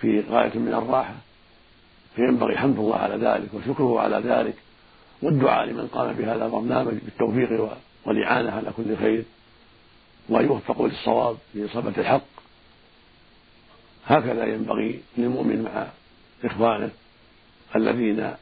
في 0.00 0.20
غاية 0.20 0.58
من 0.58 0.74
الراحة. 0.74 1.14
فينبغي 2.16 2.58
حمد 2.58 2.78
الله 2.78 2.96
على 2.96 3.26
ذلك 3.26 3.48
وشكره 3.54 4.00
على 4.00 4.16
ذلك. 4.16 4.54
والدعاء 5.22 5.66
لمن 5.66 5.86
قام 5.86 6.12
بهذا 6.12 6.44
البرنامج 6.44 6.94
بالتوفيق 6.94 7.70
والإعانة 8.06 8.50
على 8.50 8.72
كل 8.76 8.96
خير 8.96 9.24
وأن 10.28 10.44
يوفقوا 10.44 10.88
للصواب 10.88 11.36
لإصابة 11.54 11.92
الحق. 11.98 12.22
هكذا 14.06 14.46
ينبغي 14.46 15.00
للمؤمن 15.18 15.62
مع 15.62 15.86
إخوانه 16.44 16.90
الذين 17.76 18.34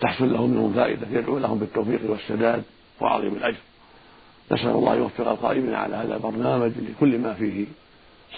تحصل 0.00 0.32
لهم 0.32 0.50
منهم 0.50 0.72
فائدة 0.72 1.06
يدعو 1.10 1.38
لهم 1.38 1.58
بالتوفيق 1.58 2.10
والسداد 2.10 2.62
وعظيم 3.00 3.34
الأجر. 3.34 3.60
نسأل 4.52 4.70
الله 4.70 4.94
يوفق 4.94 5.28
القائمين 5.28 5.74
على 5.74 5.96
هذا 5.96 6.14
البرنامج 6.16 6.72
لكل 6.78 7.18
ما 7.18 7.34
فيه 7.34 7.66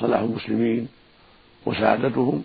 صلاح 0.01 0.21
المسلمين 0.21 0.89
وسعادتهم 1.67 2.45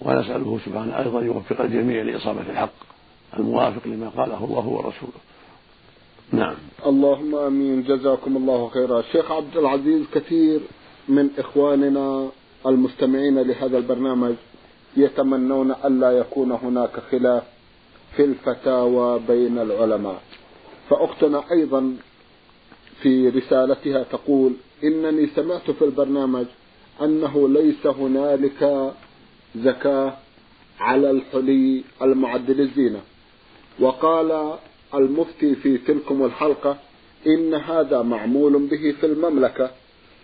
ونسأله 0.00 0.60
سبحانه 0.66 0.98
أيضا 0.98 1.22
يوفق 1.22 1.60
الجميع 1.60 2.02
لإصابة 2.02 2.40
الحق. 2.40 2.95
الموافق 3.38 3.86
لما 3.86 4.08
قاله 4.08 4.44
الله 4.44 4.66
ورسوله. 4.66 5.20
نعم. 6.32 6.54
اللهم 6.86 7.34
آمين. 7.34 7.82
جزاكم 7.82 8.36
الله 8.36 8.68
خيرا. 8.68 9.02
شيخ 9.02 9.32
عبد 9.32 9.56
العزيز 9.56 10.02
كثير 10.14 10.60
من 11.08 11.30
إخواننا 11.38 12.28
المستمعين 12.66 13.38
لهذا 13.38 13.78
البرنامج 13.78 14.34
يتمنون 14.96 15.70
الا 15.70 16.10
يكون 16.10 16.52
هناك 16.52 17.00
خلاف 17.10 17.42
في 18.16 18.24
الفتاوى 18.24 19.20
بين 19.28 19.58
العلماء. 19.58 20.22
فأختنا 20.90 21.44
أيضا 21.52 21.96
في 23.02 23.28
رسالتها 23.28 24.02
تقول 24.02 24.52
إنني 24.84 25.26
سمعت 25.26 25.70
في 25.70 25.84
البرنامج 25.84 26.46
أنه 27.02 27.48
ليس 27.48 27.86
هنالك 27.86 28.92
زكاة 29.56 30.16
على 30.80 31.10
الحلي 31.10 31.84
المعدل 32.02 32.60
الزينة. 32.60 33.00
وقال 33.80 34.54
المفتي 34.94 35.54
في 35.54 35.78
تلكم 35.78 36.24
الحلقة 36.24 36.76
إن 37.26 37.54
هذا 37.54 38.02
معمول 38.02 38.66
به 38.66 38.94
في 39.00 39.06
المملكة 39.06 39.70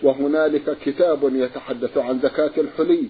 وهنالك 0.03 0.77
كتاب 0.85 1.35
يتحدث 1.35 1.99
عن 1.99 2.21
زكاة 2.21 2.51
الحلي 2.59 3.09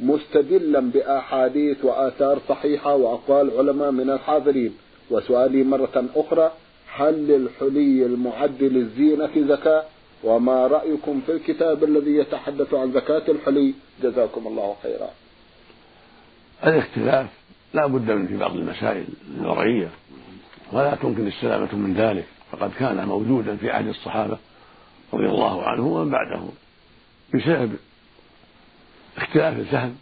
مستدلا 0.00 0.80
بأحاديث 0.80 1.84
وآثار 1.84 2.38
صحيحة 2.48 2.94
وأقوال 2.94 3.50
علماء 3.58 3.90
من 3.90 4.10
الحاضرين. 4.10 4.74
وسؤالي 5.10 5.62
مرة 5.62 6.04
أخرى 6.16 6.52
هل 6.96 7.14
للحلي 7.14 8.06
المعدل 8.06 8.76
الزينة 8.76 9.30
زكاة؟ 9.48 9.84
وما 10.24 10.66
رأيكم 10.66 11.20
في 11.26 11.32
الكتاب 11.32 11.84
الذي 11.84 12.16
يتحدث 12.16 12.74
عن 12.74 12.92
زكاة 12.92 13.22
الحلي؟ 13.28 13.74
جزاكم 14.02 14.46
الله 14.46 14.76
خيرا. 14.82 15.10
الاختلاف 16.66 17.26
لا 17.74 17.86
بد 17.86 18.10
من 18.10 18.26
في 18.26 18.36
بعض 18.36 18.56
المسائل 18.56 19.04
الورعية 19.40 19.88
ولا 20.72 20.94
تمكن 20.94 21.26
السلامة 21.26 21.74
من 21.74 21.94
ذلك. 21.94 22.24
فقد 22.52 22.72
كان 22.78 23.06
موجودا 23.08 23.56
في 23.56 23.70
عهد 23.70 23.86
الصحابة 23.86 24.38
رضي 25.12 25.26
الله 25.26 25.62
عنهم 25.62 25.86
ومن 25.86 26.10
بعدهم 26.10 26.50
بسبب 27.34 27.76
اختلاف 29.16 29.58
الفهم 29.58 29.96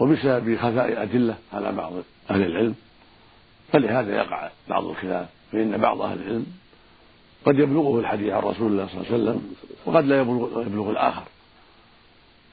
وبسبب 0.00 0.56
خفاء 0.56 1.02
أدلة 1.02 1.36
على 1.52 1.72
بعض 1.72 1.92
أهل 2.30 2.42
العلم. 2.42 2.74
فلهذا 3.72 4.16
يقع 4.16 4.50
بعض 4.68 4.84
الخلاف 4.84 5.28
فإن 5.52 5.76
بعض 5.76 6.00
أهل 6.00 6.18
العلم 6.20 6.46
قد 7.44 7.58
يبلغه 7.58 8.00
الحديث 8.00 8.32
عن 8.32 8.42
رسول 8.42 8.72
الله 8.72 8.86
صلى 8.86 9.00
الله 9.00 9.12
عليه 9.12 9.22
وسلم 9.22 9.54
وقد 9.86 10.04
لا 10.04 10.20
يبلغ, 10.20 10.62
يبلغ 10.62 10.90
الآخر. 10.90 11.22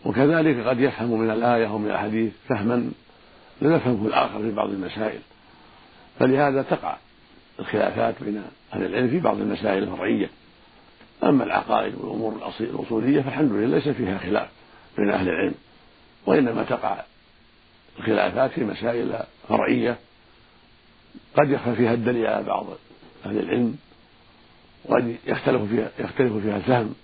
وكذلك 0.06 0.68
قد 0.68 0.80
يفهم 0.80 1.20
من 1.20 1.32
الآية 1.32 1.68
ومن 1.68 1.92
الحديث 1.92 2.34
فهما 2.50 2.92
لا 3.62 3.76
يفهمه 3.76 4.08
الآخر 4.08 4.40
في 4.40 4.52
بعض 4.52 4.70
المسائل. 4.70 5.20
فلهذا 6.20 6.62
تقع 6.62 6.98
الخلافات 7.60 8.24
بين 8.24 8.44
أهل 8.74 8.84
العلم 8.86 9.10
في 9.10 9.20
بعض 9.20 9.38
المسائل 9.42 9.84
الفرعية. 9.84 10.30
أما 11.24 11.44
العقائد 11.44 11.96
والأمور 11.96 12.54
الأصولية 12.60 13.22
فالحمد 13.22 13.52
لله 13.52 13.78
ليس 13.78 13.90
فيها 13.90 14.18
خلاف 14.18 14.48
بين 14.98 15.10
أهل 15.10 15.30
العلم 15.30 15.54
وإنما 16.26 16.64
تقع 16.64 17.04
الخلافات 18.00 18.52
في 18.52 18.64
مسائل 18.64 19.20
فرعية. 19.50 19.98
قد 21.38 21.50
يخفى 21.50 21.76
فيها 21.76 21.94
الدليل 21.94 22.28
على 22.28 22.44
بعض 22.44 22.66
أهل 23.26 23.40
العلم 23.40 23.78
وقد 24.86 25.16
يختلف 25.28 25.62
فيها 25.62 25.90
يختلف 26.00 26.34
فيها 26.34 26.58
الفهم. 26.58 26.96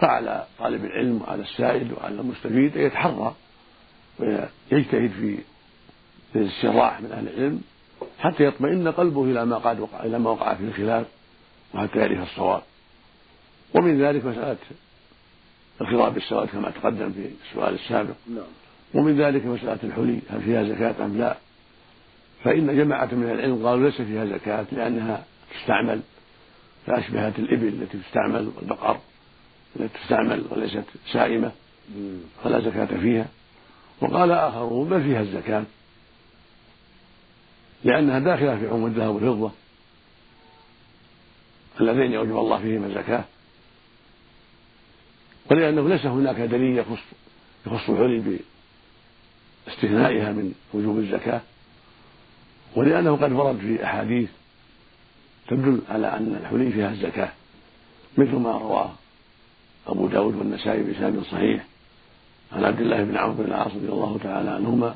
فعلى 0.00 0.46
طالب 0.58 0.84
العلم 0.84 1.22
وعلى 1.22 1.42
السائل 1.42 1.92
وعلى 1.92 2.20
المستفيد 2.20 2.76
أن 2.76 2.82
يتحرى 2.86 3.34
ويجتهد 4.18 5.10
في 5.10 5.38
الاستراح 6.36 7.00
من 7.00 7.12
أهل 7.12 7.28
العلم 7.28 7.60
حتى 8.18 8.44
يطمئن 8.44 8.88
قلبه 8.88 9.24
إلى 9.24 9.46
ما 9.46 9.56
قد 9.56 9.80
وقع 9.80 10.04
إلى 10.04 10.18
ما 10.18 10.30
وقع 10.30 10.54
فيه 10.54 10.68
الخلاف 10.68 11.06
وحتى 11.74 11.98
يعرف 11.98 12.30
الصواب. 12.30 12.62
ومن 13.74 14.02
ذلك 14.02 14.24
مسألة 14.24 14.56
الخضاب 15.80 16.14
بالسواد 16.14 16.48
كما 16.48 16.70
تقدم 16.70 17.12
في 17.12 17.30
السؤال 17.48 17.74
السابق. 17.74 18.14
نعم. 18.28 18.44
ومن 18.94 19.20
ذلك 19.20 19.46
مسألة 19.46 19.78
الحلي 19.84 20.18
هل 20.30 20.40
فيها 20.40 20.64
زكاة 20.64 21.04
أم 21.04 21.18
لا؟ 21.18 21.36
فإن 22.44 22.76
جماعة 22.76 23.08
من 23.12 23.30
العلم 23.30 23.66
قالوا 23.66 23.90
ليس 23.90 24.02
فيها 24.02 24.26
زكاة 24.26 24.66
لأنها 24.72 25.24
تستعمل 25.54 26.00
فأشبهت 26.86 27.38
الإبل 27.38 27.68
التي 27.68 27.98
تستعمل 27.98 28.52
والبقر 28.56 28.98
التي 29.76 29.98
تستعمل 29.98 30.44
وليست 30.50 30.84
سائمة 31.12 31.52
فلا 32.44 32.60
زكاة 32.60 32.98
فيها. 33.00 33.26
وقال 34.00 34.30
آخرون 34.30 34.88
بل 34.88 35.02
فيها 35.02 35.20
الزكاة 35.20 35.64
لأنها 37.84 38.18
داخلة 38.18 38.58
في 38.58 38.66
عموم 38.66 38.86
الذهب 38.86 39.14
والفضة 39.14 39.50
اللذين 41.80 42.12
يوجب 42.12 42.38
الله 42.38 42.58
فيهما 42.58 42.86
الزكاة 42.86 43.24
ولأنه 45.50 45.88
ليس 45.88 46.06
هناك 46.06 46.36
دليل 46.36 46.78
يخص 46.78 47.02
يخص 47.66 47.90
الحلي 47.90 48.38
باستثنائها 49.66 50.32
من 50.32 50.54
وجوب 50.74 50.98
الزكاة 50.98 51.40
ولأنه 52.76 53.16
قد 53.16 53.32
ورد 53.32 53.58
في 53.58 53.84
أحاديث 53.84 54.28
تدل 55.48 55.80
على 55.88 56.06
أن 56.06 56.38
الحلي 56.42 56.72
فيها 56.72 56.90
الزكاة 56.90 57.32
مثل 58.18 58.36
ما 58.36 58.52
رواه 58.52 58.92
أبو 59.86 60.06
داود 60.06 60.36
والنسائي 60.36 60.82
بإسناد 60.82 61.22
صحيح 61.22 61.64
عن 62.52 62.64
عبد 62.64 62.80
الله 62.80 63.04
بن 63.04 63.16
عمرو 63.16 63.32
بن 63.32 63.44
العاص 63.44 63.72
رضي 63.72 63.88
الله 63.88 64.18
تعالى 64.22 64.50
عنهما 64.50 64.94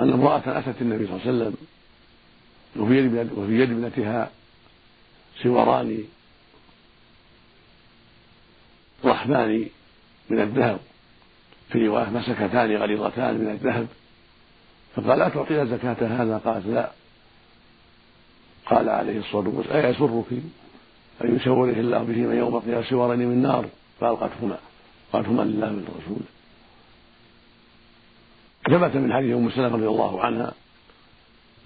أن 0.00 0.12
امرأة 0.12 0.42
أتت 0.46 0.82
النبي 0.82 1.06
صلى 1.06 1.16
الله 1.16 1.26
عليه 1.26 1.30
وسلم 1.30 1.54
وفي 3.36 3.60
يد 3.60 3.70
ابنتها 3.70 4.30
سواران 5.42 6.04
رحمان 9.04 9.68
من 10.30 10.40
الذهب. 10.40 10.78
في 11.68 11.86
رواية 11.86 12.10
مسكتان 12.10 12.76
غليظتان 12.76 13.34
من 13.34 13.50
الذهب. 13.50 13.86
فقال 14.96 15.22
أتعطيها 15.22 15.64
زكاة 15.64 15.96
هذا؟ 16.06 16.38
قالت 16.44 16.66
لا. 16.66 16.90
قال 18.66 18.88
عليه 18.88 19.18
الصلاة 19.18 19.48
والسلام 19.48 19.86
أيسرك 19.86 20.24
أن 21.24 21.36
يسوره 21.36 21.72
الله 21.72 21.98
بهما 21.98 22.34
يوم 22.34 22.56
القيامة 22.56 22.90
سوارين 22.90 23.28
من 23.28 23.42
نار؟ 23.42 23.68
فألقتهما. 24.00 24.58
قالتهما 25.12 25.42
لله 25.42 25.70
من 25.70 25.84
رسوله 26.00 26.26
ثبت 28.70 28.96
من 28.96 29.12
حديث 29.12 29.36
أم 29.36 29.50
سلمة 29.50 29.76
رضي 29.76 29.86
الله 29.86 30.24
عنها 30.24 30.52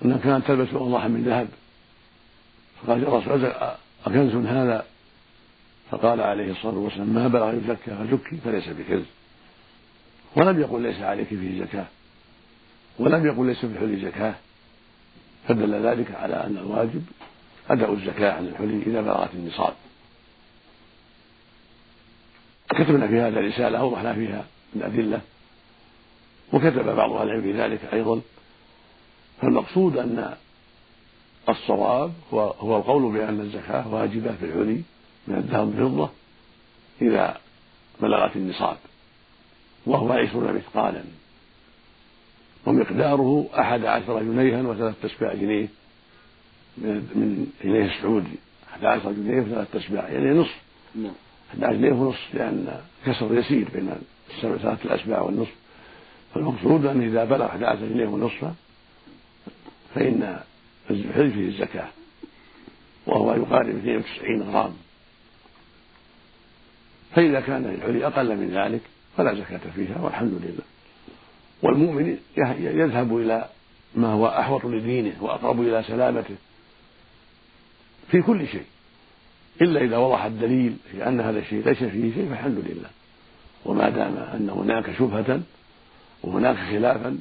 أنها 0.04 0.18
كانت 0.18 0.46
تلبس 0.46 0.74
اضاحا 0.74 1.08
من 1.08 1.24
ذهب. 1.24 1.48
فقال 2.82 3.02
يا 3.02 3.08
رسول 3.08 3.52
أكنز 4.06 4.46
هذا؟ 4.46 4.84
فقال 5.90 6.20
عليه 6.20 6.50
الصلاة 6.52 6.74
والسلام 6.74 7.08
ما 7.08 7.28
بلغ 7.28 7.54
يزكى 7.54 7.90
فزكي 7.90 8.36
فليس 8.44 8.68
بكنز 8.68 9.04
ولم 10.36 10.60
يقل 10.60 10.82
ليس 10.82 11.00
عليك 11.00 11.28
فيه 11.28 11.64
زكاة. 11.64 11.86
ولم 12.98 13.26
يقل 13.26 13.46
ليس 13.46 13.58
في 13.58 13.66
الحلي 13.66 14.10
زكاة. 14.10 14.34
فدل 15.48 15.86
ذلك 15.86 16.14
على 16.14 16.34
أن 16.34 16.58
الواجب 16.58 17.02
أداء 17.70 17.92
الزكاة 17.92 18.32
عن 18.32 18.48
الحلي 18.48 18.82
إذا 18.86 19.00
بلغت 19.00 19.34
النصاب. 19.34 19.74
كتبنا 22.70 23.08
في 23.08 23.20
هذا 23.20 23.40
رسالة 23.40 23.78
أوضحنا 23.78 24.14
فيها 24.14 24.44
الأدلة 24.76 25.20
وكتب 26.52 26.96
بعض 26.96 27.12
أهل 27.12 27.26
العلم 27.26 27.42
في 27.42 27.52
ذلك 27.52 27.80
أيضا. 27.92 28.20
فالمقصود 29.40 29.96
أن 29.96 30.36
الصواب 31.48 32.12
هو, 32.34 32.40
هو 32.40 32.76
القول 32.76 33.12
بأن 33.12 33.40
الزكاة 33.40 33.94
واجبة 33.94 34.32
في 34.32 34.44
الحلي 34.44 34.82
من 35.28 35.34
الذهب 35.34 35.68
والفضة 35.68 36.10
إذا 37.02 37.40
بلغت 38.00 38.36
النصاب 38.36 38.76
وهو 39.86 40.12
عشرون 40.12 40.54
مثقالا. 40.54 41.04
ومقداره 42.66 43.46
أحد 43.58 43.84
عشر 43.84 44.22
جنيها 44.22 44.62
وثلاث 44.62 44.94
تسباع 45.02 45.34
جنيه 45.34 45.68
من 46.78 47.46
جنيه 47.64 47.84
السعودي 47.84 48.38
أحد 48.72 48.84
عشر 48.84 49.12
جنيه 49.12 49.40
وثلاث 49.40 49.72
تسباع 49.72 50.08
يعني 50.08 50.30
نصف. 50.30 50.56
نعم. 50.94 51.12
أحد 51.50 51.64
عشر 51.64 51.76
جنيه 51.76 51.92
ونصف 51.92 52.34
لأن 52.34 52.80
كسر 53.06 53.38
يسير 53.38 53.68
بين 53.74 53.90
ثلاثة 54.42 54.78
الأسباع 54.84 55.20
والنصف. 55.20 55.54
فالمقصود 56.34 56.86
أن 56.86 57.02
إذا 57.02 57.24
بلغ 57.24 57.46
أحد 57.46 57.62
عشر 57.62 57.86
جنيه 57.86 58.06
ونصفا 58.06 58.54
فإن 59.94 60.40
الحلي 60.90 61.30
فيه 61.30 61.48
الزكاة 61.48 61.88
وهو 63.06 63.34
يقارب 63.34 63.76
92 63.76 64.42
غرام. 64.42 64.72
فإذا 67.14 67.40
كان 67.40 67.64
الحلي 67.64 68.06
أقل 68.06 68.36
من 68.36 68.50
ذلك 68.50 68.80
فلا 69.16 69.34
زكاة 69.34 69.60
فيها 69.74 70.00
والحمد 70.00 70.32
لله. 70.32 70.64
والمؤمن 71.62 72.18
يذهب 72.58 73.16
إلى 73.16 73.48
ما 73.94 74.08
هو 74.08 74.26
أحوط 74.26 74.64
لدينه 74.64 75.16
وأقرب 75.20 75.60
إلى 75.60 75.82
سلامته 75.82 76.34
في 78.10 78.22
كل 78.22 78.48
شيء 78.48 78.64
إلا 79.62 79.80
إذا 79.80 79.96
وضح 79.96 80.24
الدليل 80.24 80.76
في 80.92 81.08
أن 81.08 81.20
هذا 81.20 81.38
الشيء 81.38 81.64
ليس 81.64 81.78
فيه 81.78 82.14
شيء 82.14 82.28
فالحمد 82.28 82.64
لله. 82.66 82.90
وما 83.64 83.88
دام 83.88 84.16
أن 84.16 84.50
هناك 84.50 84.98
شبهة 84.98 85.40
وهناك 86.22 86.56
خلافا 86.56 87.18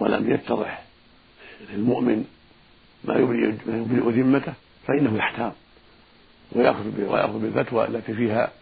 ولم 0.00 0.32
يتضح 0.32 0.84
للمؤمن 1.70 2.24
ما 3.04 3.14
يبرئ 3.14 4.20
ذمته 4.20 4.52
فإنه 4.86 5.16
يحتاط 5.16 5.52
ويأخذ 6.52 7.00
ويأخذ 7.00 7.38
بالفتوى 7.38 7.84
التي 7.84 8.14
فيها 8.14 8.52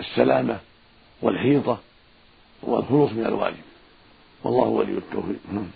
السلامة 0.00 0.58
والحيطة 1.22 1.78
والخلوص 2.62 3.12
من 3.12 3.26
الواجب. 3.26 3.62
والله 4.44 4.68
ولي 4.68 4.92
التوفيق. 4.92 5.38
نعم. 5.52 5.66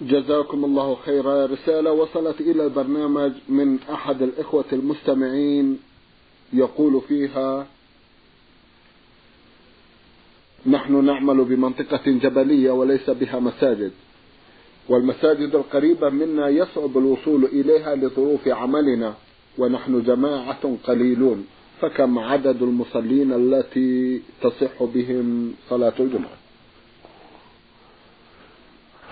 جزاكم 0.00 0.64
الله 0.64 0.94
خيرا. 0.94 1.46
رسالة 1.46 1.92
وصلت 1.92 2.40
إلى 2.40 2.64
البرنامج 2.64 3.32
من 3.48 3.78
أحد 3.92 4.22
الإخوة 4.22 4.64
المستمعين. 4.72 5.78
يقول 6.52 7.02
فيها 7.08 7.66
نحن 10.66 11.04
نعمل 11.04 11.44
بمنطقة 11.44 12.02
جبلية 12.06 12.70
وليس 12.70 13.10
بها 13.10 13.38
مساجد. 13.38 13.92
والمساجد 14.88 15.54
القريبة 15.54 16.10
منا 16.10 16.48
يصعب 16.48 16.98
الوصول 16.98 17.44
إليها 17.44 17.94
لظروف 17.94 18.48
عملنا 18.48 19.14
ونحن 19.58 20.02
جماعة 20.02 20.76
قليلون 20.84 21.46
فكم 21.80 22.18
عدد 22.18 22.62
المصلين 22.62 23.32
التي 23.32 24.22
تصح 24.42 24.82
بهم 24.82 25.54
صلاة 25.68 25.92
الجمعة؟ 26.00 26.36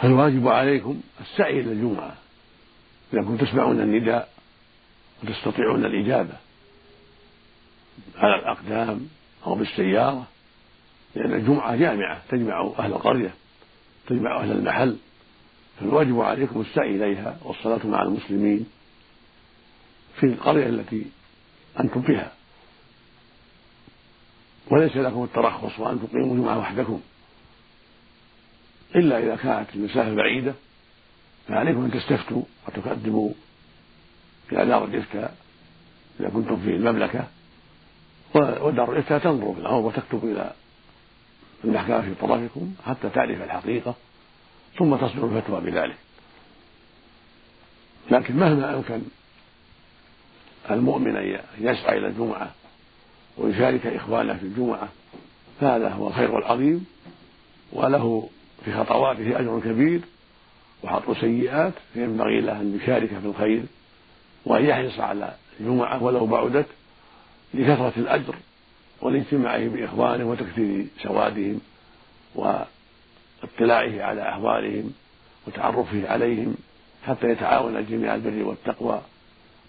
فالواجب 0.00 0.48
عليكم 0.48 1.00
السعي 1.20 1.60
إلى 1.60 1.72
الجمعة. 1.72 2.16
كنتم 3.12 3.36
تسمعون 3.36 3.80
النداء 3.80 4.28
وتستطيعون 5.22 5.84
الإجابة 5.84 6.36
على 8.16 8.34
الأقدام 8.34 9.08
أو 9.46 9.54
بالسيارة 9.54 10.26
لأن 11.14 11.34
الجمعة 11.34 11.76
جامعة 11.76 12.22
تجمع 12.28 12.72
أهل 12.78 12.92
القرية 12.92 13.34
تجمع 14.06 14.40
أهل 14.40 14.52
المحل 14.52 14.96
فالواجب 15.80 16.20
عليكم 16.20 16.60
السعي 16.60 16.96
إليها 16.96 17.38
والصلاة 17.42 17.86
مع 17.86 18.02
المسلمين 18.02 18.66
في 20.20 20.26
القرية 20.26 20.66
التي 20.66 21.06
أنتم 21.80 22.02
فيها. 22.02 22.32
وليس 24.70 24.96
لكم 24.96 25.24
الترخص 25.24 25.78
وأن 25.78 26.00
تقيموا 26.02 26.36
جمعة 26.36 26.58
وحدكم. 26.58 27.00
إلا 28.96 29.18
إذا 29.18 29.36
كانت 29.36 29.66
المسافة 29.74 30.14
بعيدة 30.14 30.54
فعليكم 31.48 31.84
أن 31.84 31.90
تستفتوا 31.90 32.42
وتقدموا 32.68 33.30
إلى 34.52 34.66
دار 34.66 34.84
الإفتاء 34.84 35.36
إذا 36.20 36.28
كنتم 36.28 36.56
في 36.56 36.76
المملكة 36.76 37.26
ودار 38.34 38.92
الإفتاء 38.92 39.18
تنظر 39.18 39.54
في 39.54 39.60
الأمر 39.60 39.80
وتكتب 39.80 40.24
إلى 40.24 40.52
المحكمة 41.64 42.00
في 42.00 42.14
طرفكم 42.14 42.72
حتى 42.86 43.08
تعرف 43.08 43.42
الحقيقة 43.42 43.94
ثم 44.78 44.96
تصدر 44.96 45.24
الفتوى 45.24 45.60
بذلك. 45.60 45.96
لكن 48.10 48.36
مهما 48.36 48.74
أمكن 48.74 49.00
المؤمن 50.70 51.16
أن 51.16 51.40
يسعى 51.58 51.98
إلى 51.98 52.06
الجمعة 52.06 52.50
ويشارك 53.38 53.86
إخوانه 53.86 54.34
في 54.34 54.42
الجمعة 54.42 54.88
فهذا 55.60 55.88
هو 55.88 56.08
الخير 56.08 56.38
العظيم 56.38 56.86
وله 57.72 58.28
في 58.64 58.72
خطواته 58.72 59.40
أجر 59.40 59.60
كبير 59.60 60.00
وحط 60.82 61.10
سيئات 61.20 61.72
فينبغي 61.94 62.40
له 62.40 62.60
أن 62.60 62.78
يشارك 62.82 63.08
في 63.08 63.26
الخير 63.26 63.62
وأن 64.44 64.64
يحرص 64.64 65.00
على 65.00 65.34
الجمعة 65.60 66.02
ولو 66.02 66.26
بعدت 66.26 66.66
لكثرة 67.54 67.92
الأجر 67.96 68.34
والاجتماع 69.02 69.66
بإخوانه 69.66 70.24
وتكثير 70.24 70.86
سوادهم 71.02 71.60
واطلاعه 72.34 74.02
على 74.02 74.28
أحوالهم 74.28 74.92
وتعرفه 75.46 76.08
عليهم 76.08 76.54
حتى 77.06 77.26
يتعاون 77.28 77.76
الجميع 77.76 78.12
على 78.12 78.28
البر 78.28 78.48
والتقوى 78.48 79.02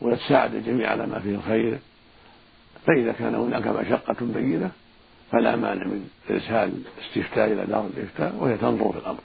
ويتساعد 0.02 0.56
الجميع 0.56 0.91
على 0.91 1.08
ما 1.08 1.20
فيه 1.20 1.36
الخير 1.36 1.80
فإذا 2.88 3.12
كان 3.12 3.36
هناك 3.36 3.67
مشقة 3.67 4.15
بينة 4.22 4.72
فلا 5.32 5.56
مانع 5.56 5.86
من 5.86 6.10
إرسال 6.30 6.82
استفتاء 7.02 7.54
إلى 7.54 7.65
دار 7.65 7.89
الإفتاء 7.98 8.36
وهي 8.39 8.58
تنظر 8.58 8.91
في 8.91 8.98
الأمر. 8.98 9.20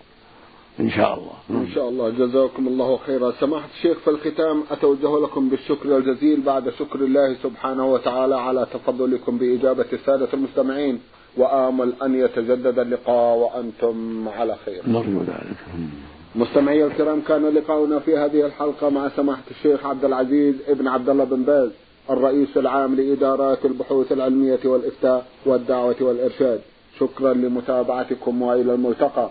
إن 0.81 0.91
شاء 0.91 1.15
الله. 1.15 1.63
إن 1.63 1.69
شاء 1.75 1.89
الله. 1.89 2.11
جزاكم 2.11 2.69
الله 2.69 2.97
خيرا. 2.97 3.33
سماحة 3.41 3.69
الشيخ 3.77 3.99
في 3.99 4.11
الختام 4.11 4.63
أتوجه 4.71 5.19
لكم 5.25 5.49
بالشكر 5.49 5.97
الجزيل 5.97 6.41
بعد 6.41 6.71
شكر 6.71 6.99
الله 6.99 7.37
سبحانه 7.43 7.93
وتعالى 7.93 8.37
على 8.37 8.67
تفضلكم 8.75 9.39
بإجابة 9.39 9.87
السادة 9.93 10.29
المستمعين. 10.35 11.01
وآمل 11.37 11.93
أن 12.03 12.15
يتجدد 12.15 12.79
اللقاء 12.79 13.37
وأنتم 13.37 14.29
على 14.29 14.57
خير. 14.65 14.83
نرجو 14.87 15.21
ذلك. 15.21 15.57
مستمعي 16.37 16.85
الكرام 16.85 17.21
كان 17.21 17.49
لقاؤنا 17.49 17.99
في 17.99 18.17
هذه 18.17 18.47
الحلقة 18.47 18.91
مع 18.91 19.09
سماحة 19.09 19.43
الشيخ 19.51 19.87
عبد 19.87 20.05
العزيز 20.05 20.55
ابن 20.69 20.89
عبد 20.89 21.09
الله 21.09 21.25
بن 21.25 21.43
باز 21.43 21.71
الرئيس 22.11 22.57
العام 22.57 22.95
لإدارات 22.95 23.65
البحوث 23.65 24.13
العلمية 24.13 24.59
والإفتاء 24.65 25.27
والدعوة 25.47 25.97
والإرشاد. 26.01 26.61
شكرا 26.99 27.33
لمتابعتكم 27.35 28.43
وإلى 28.43 28.75
الملتقى. 28.75 29.31